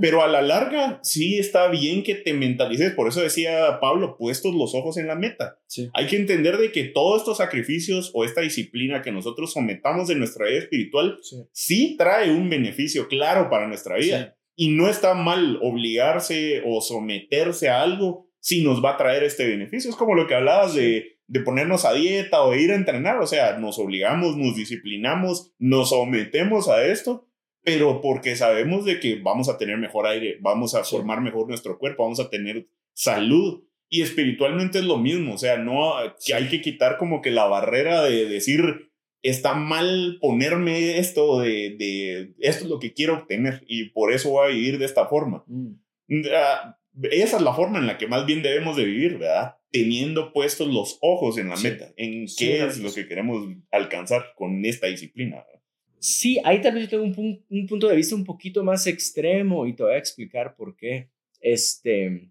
[0.00, 2.92] Pero a la larga, sí está bien que te mentalices.
[2.92, 5.58] Por eso decía Pablo, puestos los ojos en la meta.
[5.94, 10.20] Hay que entender de que todos estos sacrificios o esta disciplina que nosotros sometamos en
[10.20, 11.18] nuestra vida espiritual,
[11.50, 14.36] sí, trae un beneficio claro para nuestra vida.
[14.56, 19.46] Y no está mal obligarse o someterse a algo si nos va a traer este
[19.46, 19.90] beneficio.
[19.90, 23.18] Es como lo que hablabas de, de ponernos a dieta o de ir a entrenar.
[23.20, 27.28] O sea, nos obligamos, nos disciplinamos, nos sometemos a esto,
[27.62, 31.78] pero porque sabemos de que vamos a tener mejor aire, vamos a formar mejor nuestro
[31.78, 33.64] cuerpo, vamos a tener salud.
[33.88, 35.92] Y espiritualmente es lo mismo, o sea, no
[36.24, 38.90] que hay que quitar como que la barrera de decir,
[39.24, 44.30] está mal ponerme esto de, de, esto es lo que quiero obtener y por eso
[44.30, 45.44] voy a vivir de esta forma.
[45.46, 45.72] Mm.
[46.32, 46.78] Ah,
[47.10, 49.56] esa es la forma en la que más bien debemos de vivir, ¿verdad?
[49.70, 54.64] Teniendo puestos los ojos en la meta, en qué es lo que queremos alcanzar con
[54.64, 55.44] esta disciplina.
[55.98, 59.74] Sí, ahí tal vez tengo un, un, punto de vista un poquito más extremo y
[59.74, 61.08] te voy a explicar por qué.
[61.40, 62.30] Este,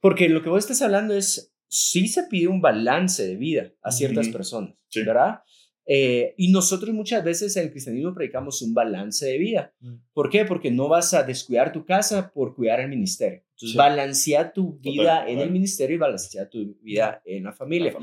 [0.00, 3.90] porque lo que vos estás hablando es, sí se pide un balance de vida a
[3.90, 5.40] ciertas personas, ¿verdad?
[5.86, 9.74] Eh, y nosotros muchas veces en el cristianismo predicamos un balance de vida.
[9.80, 9.94] Mm.
[10.12, 10.44] ¿Por qué?
[10.44, 13.42] Porque no vas a descuidar tu casa por cuidar el ministerio.
[13.50, 17.94] Entonces, balancea tu vida en el ministerio y balancea tu vida en la familia.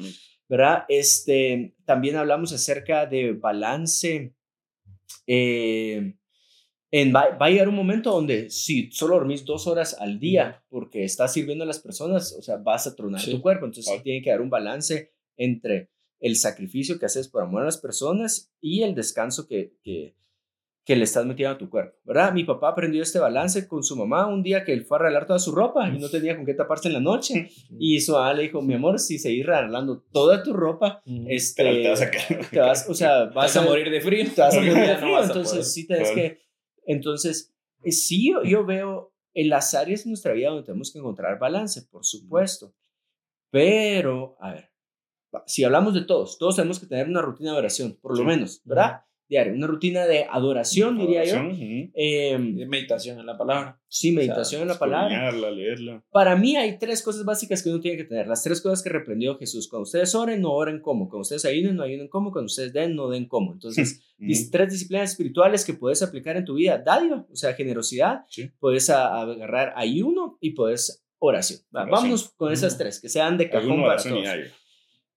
[0.48, 0.86] ¿Verdad?
[0.88, 4.34] Este, también hablamos acerca de balance.
[5.26, 6.14] Eh,
[6.92, 11.06] en, va, a llegar un momento donde si solo dormís dos horas al día porque
[11.06, 13.66] estás sirviendo a las personas, o sea, vas a tronar tu cuerpo.
[13.66, 15.90] Entonces, tiene que haber un balance entre
[16.22, 20.16] el sacrificio que haces por amor a las personas y el descanso que, que,
[20.86, 22.32] que, le estás metiendo a tu cuerpo, ¿verdad?
[22.32, 25.26] Mi papá aprendió este balance con su mamá un día que él fue a arreglar
[25.26, 27.50] toda su ropa y no tenía con qué taparse en la noche.
[27.80, 31.90] Y su mamá le dijo, mi amor, si seguís arreglando toda tu ropa, este, te
[31.90, 32.12] vas a
[32.52, 34.26] te vas, o sea, vas, a, morir de frío.
[34.34, 36.40] Te vas a morir de frío, entonces sí tienes que,
[36.86, 37.52] entonces,
[37.84, 41.40] eh, sí yo, yo veo en las áreas de nuestra vida donde tenemos que encontrar
[41.40, 42.76] balance, por supuesto,
[43.50, 44.71] pero, a ver,
[45.46, 48.62] si hablamos de todos, todos tenemos que tener una rutina de oración, por lo menos,
[48.66, 49.02] ¿verdad?
[49.32, 51.38] Diario, una rutina de adoración, diría yo.
[51.94, 53.80] Em, meditación en la palabra.
[53.88, 55.32] Sí, meditación en la palabra.
[55.32, 56.04] leerla.
[56.12, 58.28] Para mí hay tres cosas básicas que uno tiene que tener.
[58.28, 59.70] Las tres cosas que reprendió Jesús.
[59.70, 61.08] Cuando ustedes oren, no oren como.
[61.08, 62.34] Cuando ustedes ayunen, no ayunen como.
[62.34, 63.54] Cuando ustedes den, no den como.
[63.54, 64.04] Entonces,
[64.52, 66.78] tres disciplinas espirituales que puedes aplicar en tu vida.
[66.80, 68.26] Dádiva, o sea, generosidad.
[68.60, 71.62] Puedes agarrar ayuno y puedes oración.
[71.72, 74.28] Vámonos con esas tres, que sean de cajón para todos.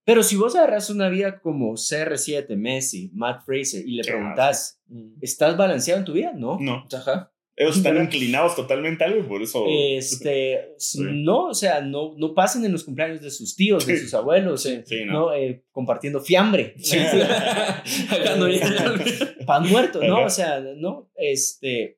[0.05, 5.17] Pero si vos agarras una vida como CR7, Messi, Matt Fraser y le preguntas, mm.
[5.21, 6.31] ¿estás balanceado en tu vida?
[6.33, 6.59] No.
[6.59, 6.85] No.
[6.95, 7.31] Ajá.
[7.57, 9.65] Ellos están inclinados totalmente a algo por eso.
[9.67, 14.13] Este, no, o sea, no, no pasen en los cumpleaños de sus tíos, de sus
[14.13, 15.13] abuelos, Sí, eh, sí, no.
[15.13, 16.75] no, eh, compartiendo fiambre,
[19.45, 20.17] pan muerto, ¿no?
[20.17, 20.25] Ajá.
[20.25, 21.97] O sea, no, este,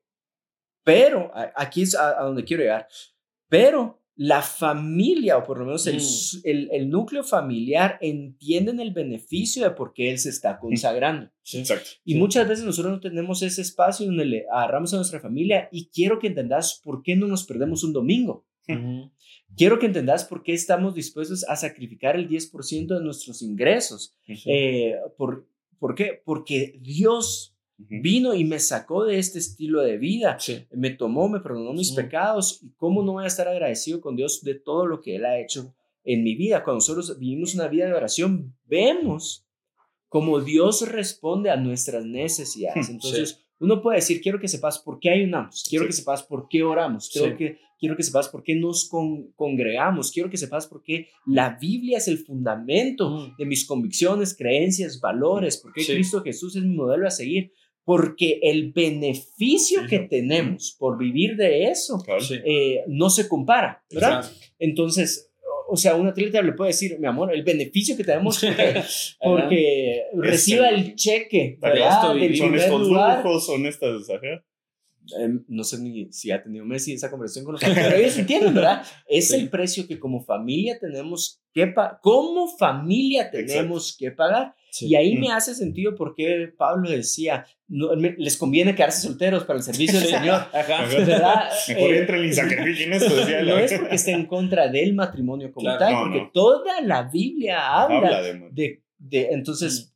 [0.84, 2.88] pero aquí es a, a donde quiero llegar,
[3.50, 6.40] pero la familia, o por lo menos el, Mm.
[6.44, 11.30] el, el núcleo familiar, entienden el beneficio de por qué él se está consagrando.
[11.54, 11.90] Exacto.
[12.04, 15.90] Y muchas veces nosotros no tenemos ese espacio donde le agarramos a nuestra familia y
[15.90, 18.48] quiero que entendas por qué no nos perdemos un domingo.
[18.68, 19.12] Ujú.
[19.56, 24.18] Quiero que entendas por qué estamos dispuestos a sacrificar el 10% de nuestros ingresos.
[24.46, 25.48] Eh, por,
[25.80, 26.22] ¿Por qué?
[26.26, 30.38] Porque Dios Vino y me sacó de este estilo de vida.
[30.40, 30.66] Sí.
[30.72, 32.60] Me tomó, me perdonó mis pecados.
[32.63, 35.40] ¿Y cómo no voy a estar agradecido con Dios de todo lo que Él ha
[35.40, 36.63] hecho en mi vida?
[36.63, 39.46] Cuando nosotros vivimos una vida de oración, vemos
[40.10, 42.90] cómo Dios responde a nuestras necesidades.
[42.90, 45.90] Entonces, uno puede decir, quiero que sepas por qué ayunamos, quiero Sí.
[45.90, 47.38] que sepas por qué oramos, quiero, Sí.
[47.38, 51.58] que, quiero que sepas por qué nos con- congregamos, quiero que sepas por qué la
[51.60, 53.36] Biblia es el fundamento Mm.
[53.38, 55.94] de mis convicciones, creencias, valores, por qué Sí.
[55.94, 57.52] Cristo Jesús es mi modelo a seguir,
[57.88, 60.08] porque el beneficio Sí, que sí.
[60.10, 62.21] tenemos por vivir de eso Cabal.
[62.21, 62.36] Sí.
[62.43, 64.19] eh, no se compara, ¿verdad?
[64.26, 64.45] Exacto.
[64.60, 65.32] Entonces,
[65.69, 68.82] o- sea, un atleta le puede decir, mi amor, el beneficio que tenemos porque,
[69.21, 72.13] porque reciba el cheque, Para ¿verdad?
[72.15, 72.36] Del.
[72.36, 73.23] Son estos lugar.
[73.23, 74.10] lujos, son estas.
[74.10, 74.43] ajá.
[75.21, 78.54] Em, no sé ni si ha tenido Messi esa conversación con los pero ellos entienden,
[78.54, 78.84] ¿verdad?
[79.08, 79.36] Es Sí.
[79.38, 84.54] el precio que como familia tenemos que pagar, como familia tenemos que pagar.
[84.80, 84.88] Sí.
[84.88, 85.20] Y ahí Mm.
[85.20, 90.10] me hace sentido porque Pablo decía, no, les conviene quedarse solteros para el servicio del
[90.10, 90.36] Señor.
[90.54, 90.86] Ajá.
[90.86, 91.50] ¿verdad?
[91.70, 93.16] Mejor Eh, entren y sacrifiquen esto.
[93.16, 96.32] Decía no es porque esté en contra del matrimonio como Claro, tal, no, porque no.
[96.34, 98.34] toda la Biblia habla, Habla de.
[98.52, 99.96] de, de- entonces,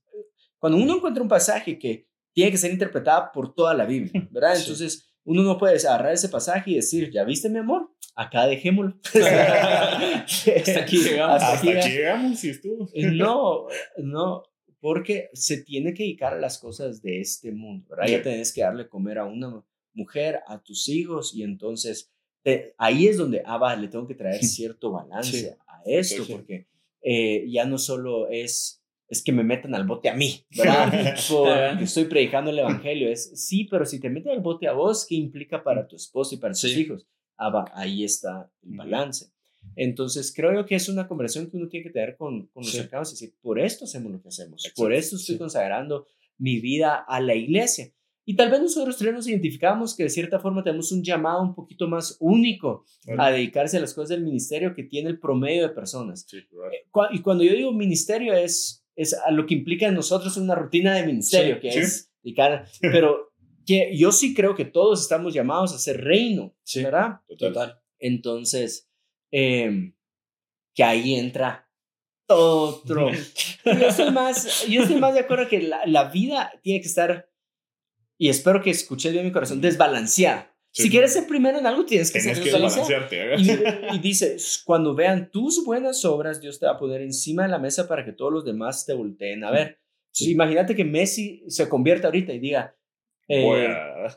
[0.57, 4.53] cuando uno encuentra un pasaje que tiene que ser interpretada por toda la Biblia, ¿verdad?
[4.55, 4.61] Sí.
[4.61, 7.91] Entonces, uno no puede agarrar ese pasaje y decir, ¿ya viste mi amor?
[8.15, 8.95] Acá dejémoslo.
[9.05, 11.35] Hasta aquí llegamos.
[11.35, 12.89] Hasta Hasta aquí aquí llegamos y estuvo.
[12.95, 13.67] No,
[13.97, 14.43] no,
[14.81, 18.07] porque se tiene que dedicar a las cosas de este mundo, ¿verdad?
[18.07, 18.11] Sí.
[18.13, 19.63] Ya tenés que darle comer a una
[19.93, 22.11] mujer, a tus hijos, y entonces
[22.43, 25.47] te- ahí es donde, ah, va, le tengo que traer cierto balance Sí.
[25.67, 26.67] a esto, Sí, porque
[27.03, 31.15] eh, ya no solo es, es que me metan al bote a mí, ¿verdad?
[31.29, 35.05] Porque estoy predicando el evangelio, es, sí, pero si te meten al bote a vos,
[35.07, 37.07] ¿qué implica para tu esposo y para tus hijos?
[37.37, 39.30] Ah, va, ahí está el balance.
[39.75, 42.71] Entonces, creo yo que es una conversación que uno tiene que tener con, con los
[42.71, 42.77] Sí.
[42.77, 45.39] cercanos y decir, por esto hacemos lo que hacemos, Exacto, por esto estoy sí.
[45.39, 47.91] consagrando mi vida a la iglesia.
[48.25, 51.55] Y tal vez nosotros tres nos identificamos que de cierta forma tenemos un llamado un
[51.55, 52.85] poquito más único
[53.17, 56.25] a dedicarse a las cosas del ministerio que tiene el promedio de personas.
[56.27, 56.71] Sí, claro.
[56.91, 60.53] Cua- Y cuando yo digo ministerio es, es a lo que implica en nosotros una
[60.55, 63.33] rutina de ministerio, que es dedicar, pero
[63.65, 66.55] que yo sí creo que todos estamos llamados a ser reino.
[66.75, 67.21] ¿verdad?
[67.27, 67.53] Total.
[67.53, 67.79] Total.
[67.99, 68.87] Entonces,
[69.31, 69.93] em,
[70.75, 71.67] que ahí entra
[72.27, 73.11] otro.
[73.65, 77.29] yo, estoy más, yo estoy más de acuerdo que la, la vida tiene que estar,
[78.17, 80.47] y espero que escuches bien mi corazón, desbalanceada.
[80.73, 80.83] Sí.
[80.83, 82.87] Si quieres ser primero en algo, tienes que Tenés ser que desbalanceado.
[82.87, 83.89] balancearte.
[83.91, 87.49] Y, y dice, cuando vean tus buenas obras, Dios te va a poner encima de
[87.49, 89.81] la mesa para que todos los demás te volteen a ver.
[90.11, 90.31] Sí.
[90.31, 92.73] Imagínate que Messi se convierta ahorita y diga,
[93.27, 94.15] eh, Voy a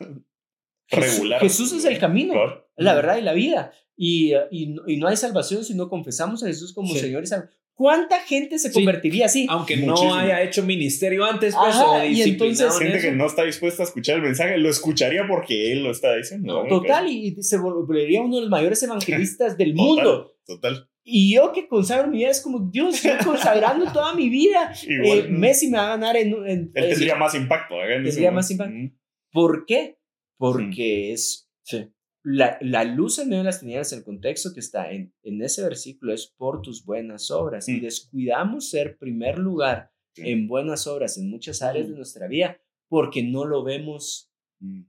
[0.86, 1.40] Jesús, regular.
[1.40, 2.34] Jesús es el camino,
[2.76, 3.72] la verdad y la vida.
[3.96, 7.00] Y, eh, y, no- y no hay salvación si no confesamos a Jesús como Sí.
[7.00, 7.52] Señor y Salvador.
[7.76, 8.74] ¿Cuánta gente se Sí.
[8.74, 9.46] convertiría así?
[9.50, 10.10] Aunque Muchísimo.
[10.10, 13.06] no haya hecho ministerio antes, pues, Ajá, y entonces- en Gente eso.
[13.08, 16.52] que no está dispuesta a escuchar el mensaje, lo escucharía porque él lo está diciendo.
[16.54, 16.68] No, ¿no?
[16.68, 20.36] Total, y se volvería uno de los mayores evangelistas del Total, mundo.
[20.46, 20.88] Total.
[21.02, 24.72] Y yo que consagro mi vida es como, Dios, yo consagrando toda mi vida.
[24.88, 26.28] Igual, Eh, Messi me va a ganar en...
[26.28, 27.74] en- Él en- tendría más impacto.
[28.04, 28.72] Tendría más impacto.
[28.74, 28.96] Mm.
[29.32, 29.98] ¿Por qué?
[30.38, 31.86] Porque es Sí.
[32.26, 35.62] La, la luz en medio de las tinieblas, el contexto que está en, en ese
[35.62, 37.68] versículo es por tus buenas obras.
[37.68, 37.82] Y Mm.
[37.82, 40.22] descuidamos ser primer lugar Sí.
[40.30, 41.90] en buenas obras en muchas áreas Mm.
[41.90, 42.58] de nuestra vida
[42.88, 44.82] porque no lo vemos Mm.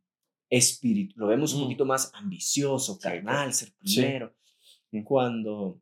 [0.50, 4.34] espíritu, lo vemos un poquito más ambicioso, carnal, ser primero.
[5.04, 5.82] Cuando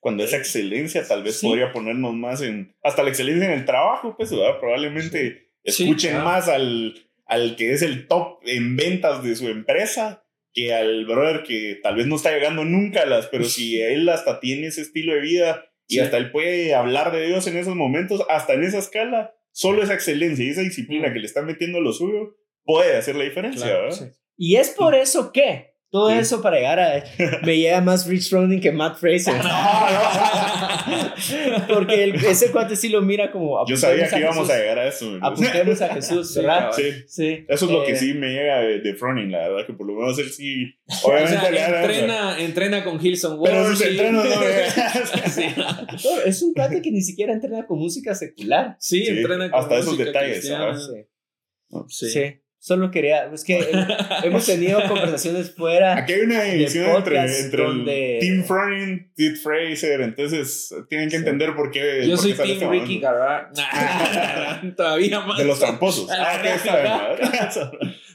[0.00, 2.76] Cuando esa excelencia tal vez podría ponernos más en...
[2.84, 4.60] Hasta la excelencia en el trabajo, pues, ¿verdad?
[4.60, 6.24] Probablemente escuchen claro.
[6.24, 6.94] más al,
[7.26, 10.24] al que es el top en ventas de su empresa
[10.58, 14.08] que al brother que tal vez no está llegando nunca a las, pero si él
[14.08, 16.00] hasta tiene ese estilo de vida y Sí.
[16.00, 19.94] hasta él puede hablar de Dios en esos momentos, hasta en esa escala, solo esa
[19.94, 21.12] excelencia y esa disciplina Mm.
[21.12, 23.96] que le está metiendo lo suyo puede hacer la diferencia, Claro, ¿verdad?
[23.96, 24.04] sí.
[24.36, 27.02] Y es por eso que Todo eso para llegar a.
[27.44, 29.34] Me llega más Rich Froning que Matt Fraser.
[31.68, 33.64] Porque el, ese cuate sí lo mira como.
[33.66, 35.18] Yo sabía que íbamos a llegar a eso.
[35.20, 36.70] Apuntemos a Jesús, ¿verdad?
[36.72, 36.92] Sí.
[37.06, 37.44] sí.
[37.48, 39.86] Eso es lo que eh, sí me llega de, de, Froning, la verdad, que por
[39.86, 40.74] lo menos él sí.
[41.04, 43.50] Obviamente o sea, entrena, entrena con Hilson Ward.
[43.50, 45.44] Pero sus entrenos no sí.
[46.26, 48.76] Es un cuate que ni siquiera entrena con música secular.
[48.78, 50.90] Sí, entrena con Hasta esos detalles, ¿sabes?
[51.88, 52.40] sí.
[52.68, 52.74] Sí.
[52.74, 53.70] Solo quería, es que
[54.24, 55.96] hemos tenido conversaciones fuera.
[55.96, 57.84] Aquí hay una división entre, entre el
[58.20, 62.06] Team Froning, Team Fraser, entonces tienen que entender por qué.
[62.06, 63.56] Yo soy Team este Ricky Garrett.
[64.76, 65.38] Todavía más.
[65.38, 66.08] De los tramposos.
[66.10, 66.50] ah, ¿qué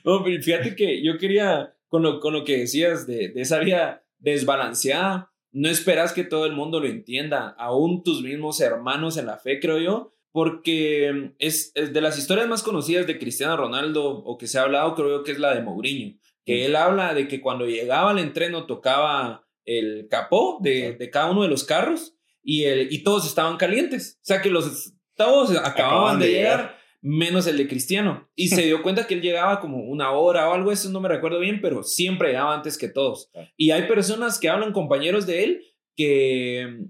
[0.04, 3.60] no, pero fíjate que yo quería, con lo, con lo que decías de, de esa
[3.60, 9.28] vida desbalanceada, no esperas que todo el mundo lo entienda, aún tus mismos hermanos en
[9.28, 14.38] la fe, creo yo porque es, de las historias más conocidas de Cristiano Ronaldo o
[14.38, 17.40] que se ha hablado, creo que es la de Mourinho, que él habla de que
[17.40, 22.64] cuando llegaba al entreno tocaba el capó de, de cada uno de los carros y,
[22.64, 27.58] el, y todos estaban calientes, o sea que los todos acababan, de, llegar, menos el
[27.58, 30.90] de Cristiano, y se dio cuenta que él llegaba como una hora o algo, eso
[30.90, 33.30] no me recuerdo bien, pero siempre llegaba antes que todos.
[33.56, 35.62] Y hay personas que hablan, compañeros de él,
[35.96, 36.88] que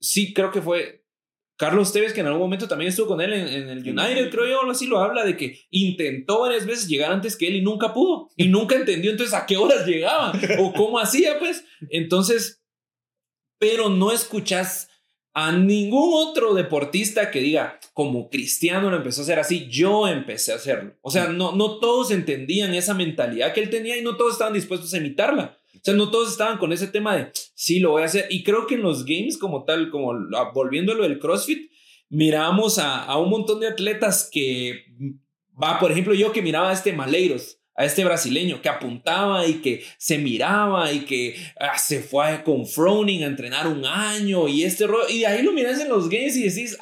[0.00, 0.99] sí creo que fue
[1.60, 4.70] Carlos Tevez, que en algún momento también estuvo con él en, el United, creo yo,
[4.70, 8.30] así lo habla, de que intentó varias veces llegar antes que él y nunca pudo.
[8.34, 11.62] Y nunca entendió entonces a qué horas llegaba o cómo hacía, pues.
[11.90, 12.62] Entonces,
[13.58, 14.88] pero no escuchas
[15.34, 20.52] a ningún otro deportista que diga, como Cristiano lo empezó a hacer así, yo empecé
[20.52, 20.96] a hacerlo.
[21.02, 24.54] O sea, no, no todos entendían esa mentalidad que él tenía y no todos estaban
[24.54, 25.59] dispuestos a imitarla.
[25.80, 28.26] O sea, no todos estaban con ese tema de, sí, lo voy a hacer.
[28.28, 30.12] Y creo que en los games como tal, como
[30.52, 31.70] volviendo a del CrossFit,
[32.10, 34.84] miramos a, a un montón de atletas que,
[35.62, 39.54] va, por ejemplo, yo que miraba a este Maleiros, a este brasileño que apuntaba y
[39.54, 44.64] que se miraba y que ah, se fue con Froning a entrenar un año y
[44.64, 46.76] este y de ahí lo miras en los games y decís,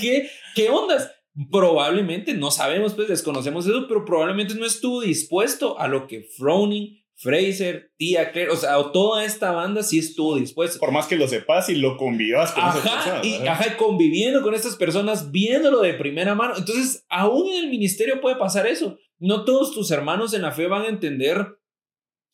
[0.00, 1.12] ¿qué, qué ondas?
[1.50, 7.01] Probablemente, no sabemos, pues desconocemos eso, pero probablemente no estuvo dispuesto a lo que Froning
[7.22, 10.80] Fraser, Tía Claire, o sea, toda esta banda sí estuvo dispuesta.
[10.80, 13.24] Por más que lo sepas y lo convivas con esas personas.
[13.24, 16.54] Y, ajá, conviviendo con estas personas, viéndolo de primera mano.
[16.56, 18.98] Entonces, aún en el ministerio puede pasar eso.
[19.20, 21.46] No todos tus hermanos en la fe van a entender.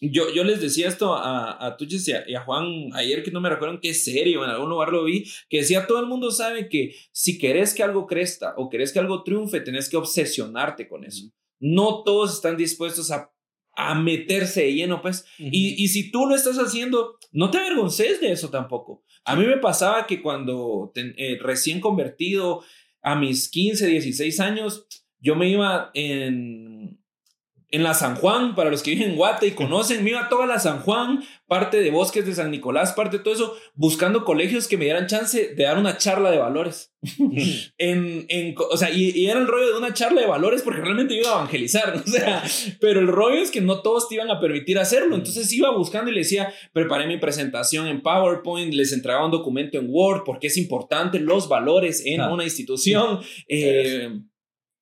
[0.00, 3.50] Yo, yo les decía esto a, a Tuches y a, Juan ayer, que no me
[3.50, 6.70] recuerdo en qué serio, en algún lugar lo vi, que decía, todo el mundo sabe
[6.70, 11.04] que si querés que algo crezca o querés que algo triunfe, tenés que obsesionarte con
[11.04, 11.30] eso.
[11.60, 13.32] No todos están dispuestos a
[13.80, 15.24] a meterse de lleno, pues.
[15.38, 19.04] y, y, si tú lo estás haciendo, no te avergonces de eso tampoco.
[19.24, 22.64] A mí me pasaba que cuando eh, recién convertido
[23.02, 24.86] a mis 15, 16 años,
[25.20, 26.77] yo me iba en,
[27.70, 30.28] en la San Juan, para los que viven en Guate y conocen, me iba a
[30.28, 34.24] toda la San Juan, parte de Bosques de San Nicolás, parte de todo eso, buscando
[34.24, 36.94] colegios que me dieran chance de dar una charla de valores.
[37.78, 41.14] en, en, o sea, y, era el rollo de una charla de valores porque realmente
[41.14, 42.42] iba a evangelizar, o sea,
[42.80, 46.10] pero el rollo es que no todos te iban a permitir hacerlo, entonces iba buscando
[46.10, 50.46] y le decía, preparé mi presentación en PowerPoint, les entregaba un documento en Word porque
[50.46, 53.20] es importante los valores en una institución.
[53.46, 54.10] Eh,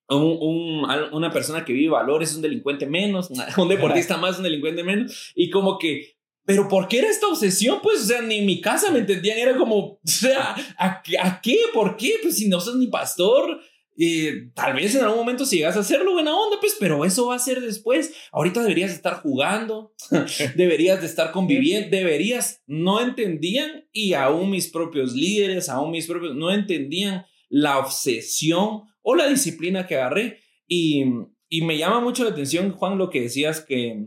[0.08, 4.84] un, una persona que vive valores es un delincuente menos, un deportista más, un delincuente
[4.84, 7.80] menos, y como que, pero ¿por qué era esta obsesión?
[7.82, 11.02] Pues, o sea, ni en mi casa me entendían, era como, o sea, ¿a,
[11.42, 11.58] qué?
[11.74, 12.14] ¿Por qué?
[12.22, 13.60] Pues si no sos ni pastor,
[13.98, 17.26] eh, tal vez en algún momento si llegas a hacerlo, buena onda, pues, pero eso
[17.26, 18.14] va a ser después.
[18.30, 19.92] Ahorita deberías estar jugando,
[20.54, 26.36] deberías de estar conviviendo, deberías, no entendían, y aún mis propios líderes, aún mis propios,
[26.36, 30.40] no entendían la obsesión o la disciplina que agarré.
[30.66, 31.04] Y,
[31.48, 34.04] y me llama mucho la atención, Juan, lo que decías que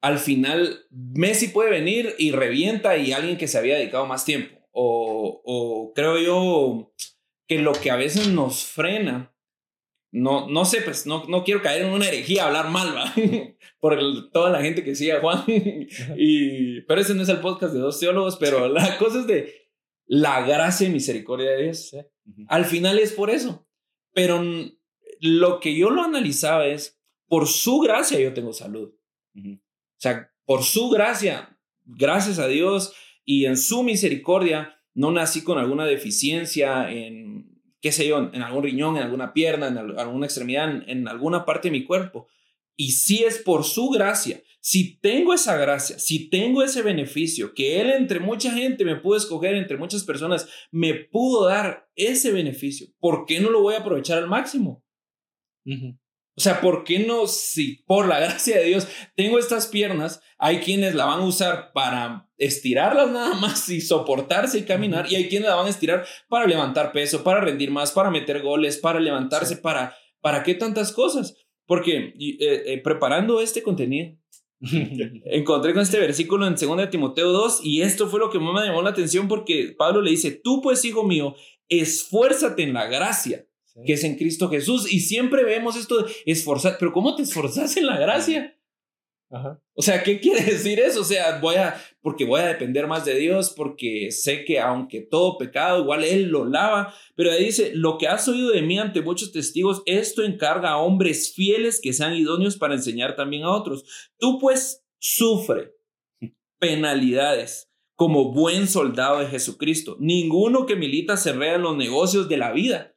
[0.00, 4.66] al final Messi puede venir y revienta y alguien que se había dedicado más tiempo.
[4.72, 6.94] O, o creo yo
[7.46, 9.36] que lo que a veces nos frena,
[10.10, 13.12] no, no sé, pues no, no quiero caer en una herejía, hablar mal, ¿va?
[13.78, 15.44] por toda la gente que sigue a Juan.
[16.16, 19.52] y, pero ese no es el podcast de dos teólogos, pero la cosa es de
[20.06, 21.94] la gracia y misericordia de Dios.
[22.48, 23.66] Al final es por eso.
[24.12, 24.42] Pero
[25.20, 28.94] lo que yo lo analizaba es, por su gracia yo tengo salud.
[29.34, 35.58] O sea, por su gracia, gracias a Dios y en su misericordia, no nací con
[35.58, 40.88] alguna deficiencia en, qué sé yo, en algún riñón, en alguna pierna, en alguna extremidad,
[40.88, 42.28] en alguna parte de mi cuerpo.
[42.76, 47.80] Y si es por su gracia si tengo esa gracia, si tengo ese beneficio, que
[47.80, 52.88] Él entre mucha gente me pudo escoger, entre muchas personas, me pudo dar ese beneficio,
[52.98, 54.84] ¿por qué no lo voy a aprovechar al máximo?
[55.64, 60.58] O sea, ¿por qué no, si por la gracia de Dios tengo estas piernas, hay
[60.58, 65.28] quienes la van a usar para estirarlas nada más y soportarse y caminar, y hay
[65.28, 68.98] quienes la van a estirar para levantar peso, para rendir más, para meter goles, para
[68.98, 71.36] levantarse, para, ¿para qué tantas cosas?
[71.66, 74.16] Porque eh, eh, preparando este contenido,
[75.26, 78.66] encontré con este versículo en 2 Timoteo 2 y esto fue lo que más me
[78.66, 81.34] llamó la atención porque Pablo le dice, tú pues hijo mío,
[81.68, 83.46] esfuérzate en la gracia
[83.84, 84.90] que es en Cristo Jesús.
[84.90, 88.55] Y siempre vemos esto de esforzar, pero ¿cómo te esforzas en la gracia?
[89.28, 91.00] O sea, ¿qué quiere decir eso?
[91.00, 95.00] O sea, voy a, porque voy a depender más de Dios, porque sé que aunque
[95.00, 96.94] todo pecado, igual Él lo lava.
[97.16, 100.78] Pero ahí dice, lo que has oído de mí ante muchos testigos, esto encarga a
[100.78, 103.84] hombres fieles que sean idóneos para enseñar también a otros.
[104.18, 105.72] Tú pues sufre
[106.58, 109.96] penalidades como buen soldado de Jesucristo.
[109.98, 112.94] Ninguno que milita se rea en los negocios de la vida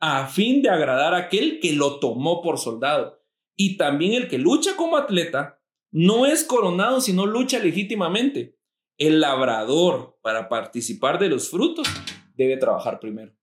[0.00, 3.20] a fin de agradar a aquel que lo tomó por soldado.
[3.56, 5.60] Y también el que lucha como atleta
[5.96, 8.54] no es coronado, sino lucha legítimamente.
[8.98, 11.88] El labrador, para participar de los frutos,
[12.34, 13.34] debe trabajar primero.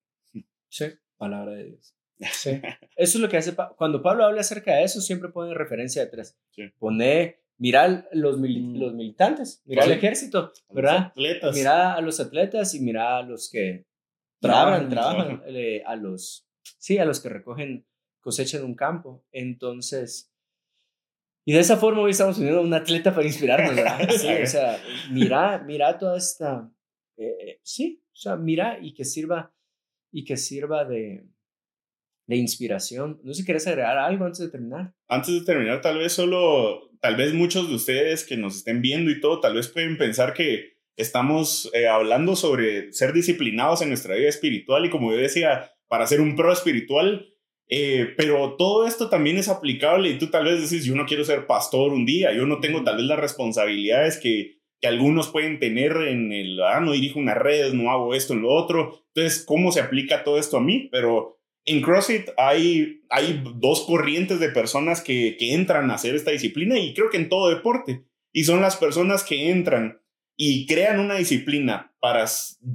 [0.69, 0.85] Sí.
[1.17, 1.95] Palabra de Dios.
[2.31, 2.51] Sí.
[2.95, 3.55] Eso es lo que hace.
[3.75, 6.37] cuando Pablo habla acerca de eso, siempre pone referencia detrás.
[6.51, 6.69] Sí.
[6.77, 8.77] Pone, mira los, mm.
[8.77, 11.11] los militantes, mira el ejército, ¿verdad?
[11.15, 13.87] Mira a los atletas y mira a los que
[14.39, 16.47] trabajan, trabajan, eh, a los,
[16.77, 17.87] sí, a los que recogen
[18.21, 19.25] cosecha en un campo.
[19.31, 20.32] Entonces,
[21.45, 24.09] y de esa forma hoy estamos uniendo a un atleta para inspirarnos, ¿verdad?
[24.17, 24.81] Sí, o sea,
[25.11, 26.71] mira, mira toda esta,
[27.17, 29.53] eh, sí, o sea, mira y que sirva,
[30.11, 31.25] y que sirva de,
[32.27, 33.19] de inspiración.
[33.23, 34.93] No sé si quieres agregar algo antes de terminar.
[35.07, 39.11] Antes de terminar, tal vez solo, tal vez muchos de ustedes que nos estén viendo
[39.11, 44.15] y todo, tal vez pueden pensar que estamos eh, hablando sobre ser disciplinados en nuestra
[44.15, 47.32] vida espiritual y como yo decía, para ser un pro espiritual,
[47.68, 51.24] eh, pero todo esto también es aplicable y tú tal vez decís, yo no quiero
[51.24, 55.59] ser pastor un día, yo no tengo tal vez las responsabilidades que, que algunos pueden
[55.59, 58.99] tener en el, ah, no dirijo una red, no hago esto, en lo otro.
[59.14, 60.89] Entonces, ¿cómo se aplica todo esto a mí?
[60.91, 66.32] Pero en CrossFit hay, hay dos corrientes de personas que, que entran a hacer esta
[66.32, 68.03] disciplina y creo que en todo deporte.
[68.34, 70.01] Y son las personas que entran
[70.36, 72.26] y crean una disciplina para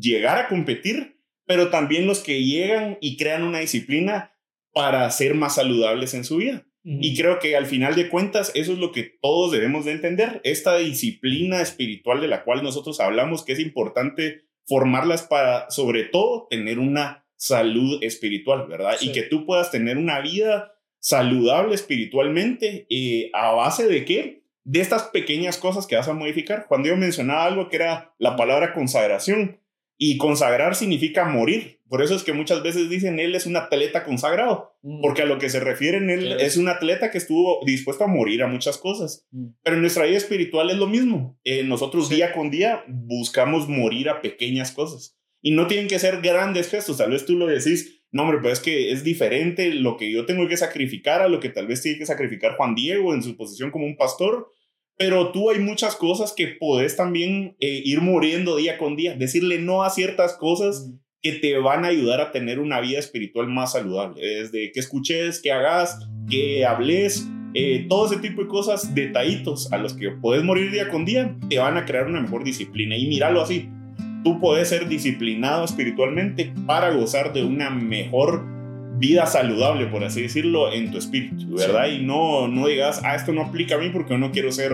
[0.00, 4.32] llegar a competir, pero también los que llegan y crean una disciplina
[4.72, 6.64] para ser más saludables en su vida.
[6.84, 10.40] Y creo que al final de cuentas eso es lo que todos debemos de entender,
[10.42, 16.46] esta disciplina espiritual de la cual nosotros hablamos, que es importante formarlas para, sobre todo,
[16.48, 18.96] tener una salud espiritual, ¿verdad?
[19.02, 24.38] Y que tú puedas tener una vida saludable espiritualmente eh, a base de qué?
[24.68, 26.66] de estas pequeñas cosas que vas a modificar.
[26.68, 29.60] Cuando yo mencionaba algo que era la palabra consagración,
[29.98, 31.80] y consagrar significa morir.
[31.88, 35.00] Por eso es que muchas veces dicen él es un atleta consagrado, mm.
[35.00, 38.42] porque a lo que se refieren él es un atleta que estuvo dispuesto a morir
[38.42, 39.26] a muchas cosas.
[39.32, 39.48] Mm.
[39.62, 41.38] Pero en nuestra vida espiritual es lo mismo.
[41.44, 45.18] Eh, nosotros día con día buscamos morir a pequeñas cosas.
[45.40, 46.98] Y no tienen que ser grandes gestos.
[46.98, 50.26] Tal vez tú lo decís, no, hombre, pero es que es diferente lo que yo
[50.26, 53.36] tengo que sacrificar a lo que tal vez tiene que sacrificar Juan Diego en su
[53.36, 54.48] posición como un pastor
[54.98, 59.58] pero tú hay muchas cosas que podés también eh, ir muriendo día con día, decirle
[59.58, 60.92] no a ciertas cosas
[61.22, 65.40] que te van a ayudar a tener una vida espiritual más saludable, desde que escuches,
[65.40, 70.44] que hagas, que hables, eh, todo ese tipo de cosas, detallitos a los que puedes
[70.44, 72.96] morir día con día, te van a crear una mejor disciplina.
[72.96, 73.68] Y míralo así,
[74.22, 78.57] tú puedes ser disciplinado espiritualmente para gozar de una mejor
[78.98, 81.88] vida saludable, por así decirlo, en tu espíritu, ¿verdad?
[81.88, 84.72] Y no, no digas, ah, esto no aplica a mí porque yo no quiero ser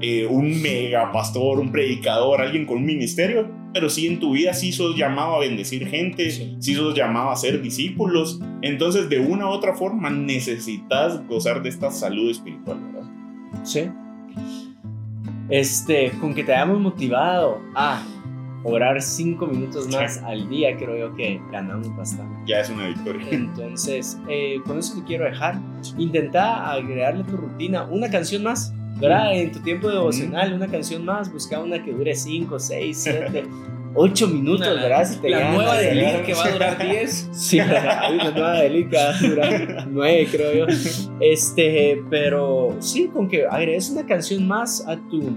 [0.00, 4.54] eh, un mega pastor, un predicador, alguien con un ministerio, pero sí en tu vida
[4.54, 8.40] sí sos llamado a bendecir gente, sí, sos llamado a ser discípulos.
[8.62, 13.10] Entonces, de una u otra forma, necesitas gozar de esta salud espiritual, ¿verdad?
[13.64, 13.88] Sí.
[15.48, 18.02] Este, con que te hayamos motivado a
[18.66, 22.34] orar cinco minutos más al día, creo yo que ganamos bastante.
[22.46, 23.26] Ya es una victoria.
[23.30, 25.58] Entonces, eh, con eso te quiero dejar.
[25.98, 29.34] Intenta agregarle a tu rutina una canción más, ¿verdad?
[29.36, 33.44] En tu tiempo devocional, una canción más, busca una que dure cinco, seis, siete.
[33.96, 35.04] 8 minutos, ¿verdad?
[35.06, 37.28] Si te la nueva de Elite que va a durar 10.
[37.32, 40.74] Sí, la, nueva de Elite que va a durar 9, creo yo.
[41.20, 45.36] Este, pero sí, con que agregues una canción más a tu,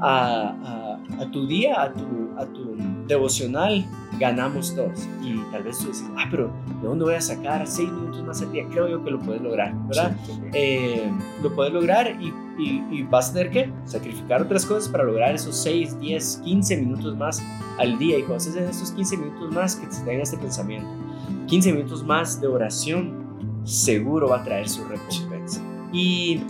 [0.00, 2.06] a, a, a tu día, a tu,
[2.38, 3.84] a tu devocional,
[4.18, 5.08] ganamos todos.
[5.22, 8.42] Y tal vez tú dices, ah, pero ¿de dónde voy a sacar 6 minutos más
[8.42, 8.66] al día?
[8.70, 10.16] Creo yo que lo puedes lograr, ¿verdad?
[10.52, 11.10] Eh,
[11.42, 15.56] lo puedes lograr y, y, vas a tener que sacrificar otras cosas para lograr esos
[15.56, 17.42] 6, 10, 15 minutos más
[17.78, 18.18] al día.
[18.18, 20.88] Y cuando en esos 15 minutos más, que te tenga este pensamiento,
[21.46, 23.20] 15 minutos más de oración,
[23.64, 25.60] seguro va a traer su recompensa.
[25.92, 26.40] Y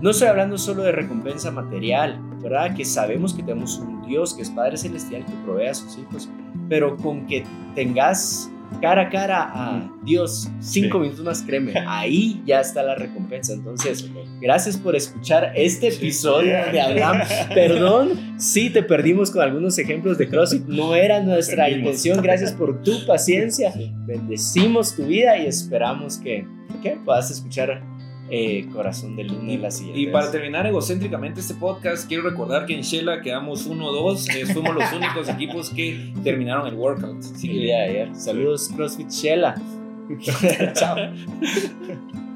[0.00, 2.74] no estoy hablando solo de recompensa material, ¿verdad?
[2.74, 6.28] Que sabemos que tenemos un Dios que es Padre Celestial que provee a sus hijos,
[6.68, 12.60] pero con que tengas cara a cara a Dios, cinco minutos más, créeme, ahí ya
[12.60, 13.52] está la recompensa.
[13.52, 14.08] Entonces,
[14.40, 17.22] gracias por escuchar este episodio de Abraham.
[17.54, 22.22] Perdón si te perdimos con algunos ejemplos de CrossFit, no era nuestra intención.
[22.22, 23.72] Gracias por tu paciencia.
[24.06, 26.46] Bendecimos tu vida y esperamos que,
[26.82, 27.82] que puedas escuchar
[28.30, 30.00] eh, Corazón del Lunes la siguiente.
[30.00, 34.34] Y para terminar egocéntricamente este podcast, quiero recordar que en Shela quedamos 1-2.
[34.36, 37.18] Eh, fuimos los únicos equipos que terminaron el workout.
[37.18, 38.14] Así que, ayer.
[38.14, 39.60] Saludos, CrossFit Shela.
[40.74, 40.96] Chao.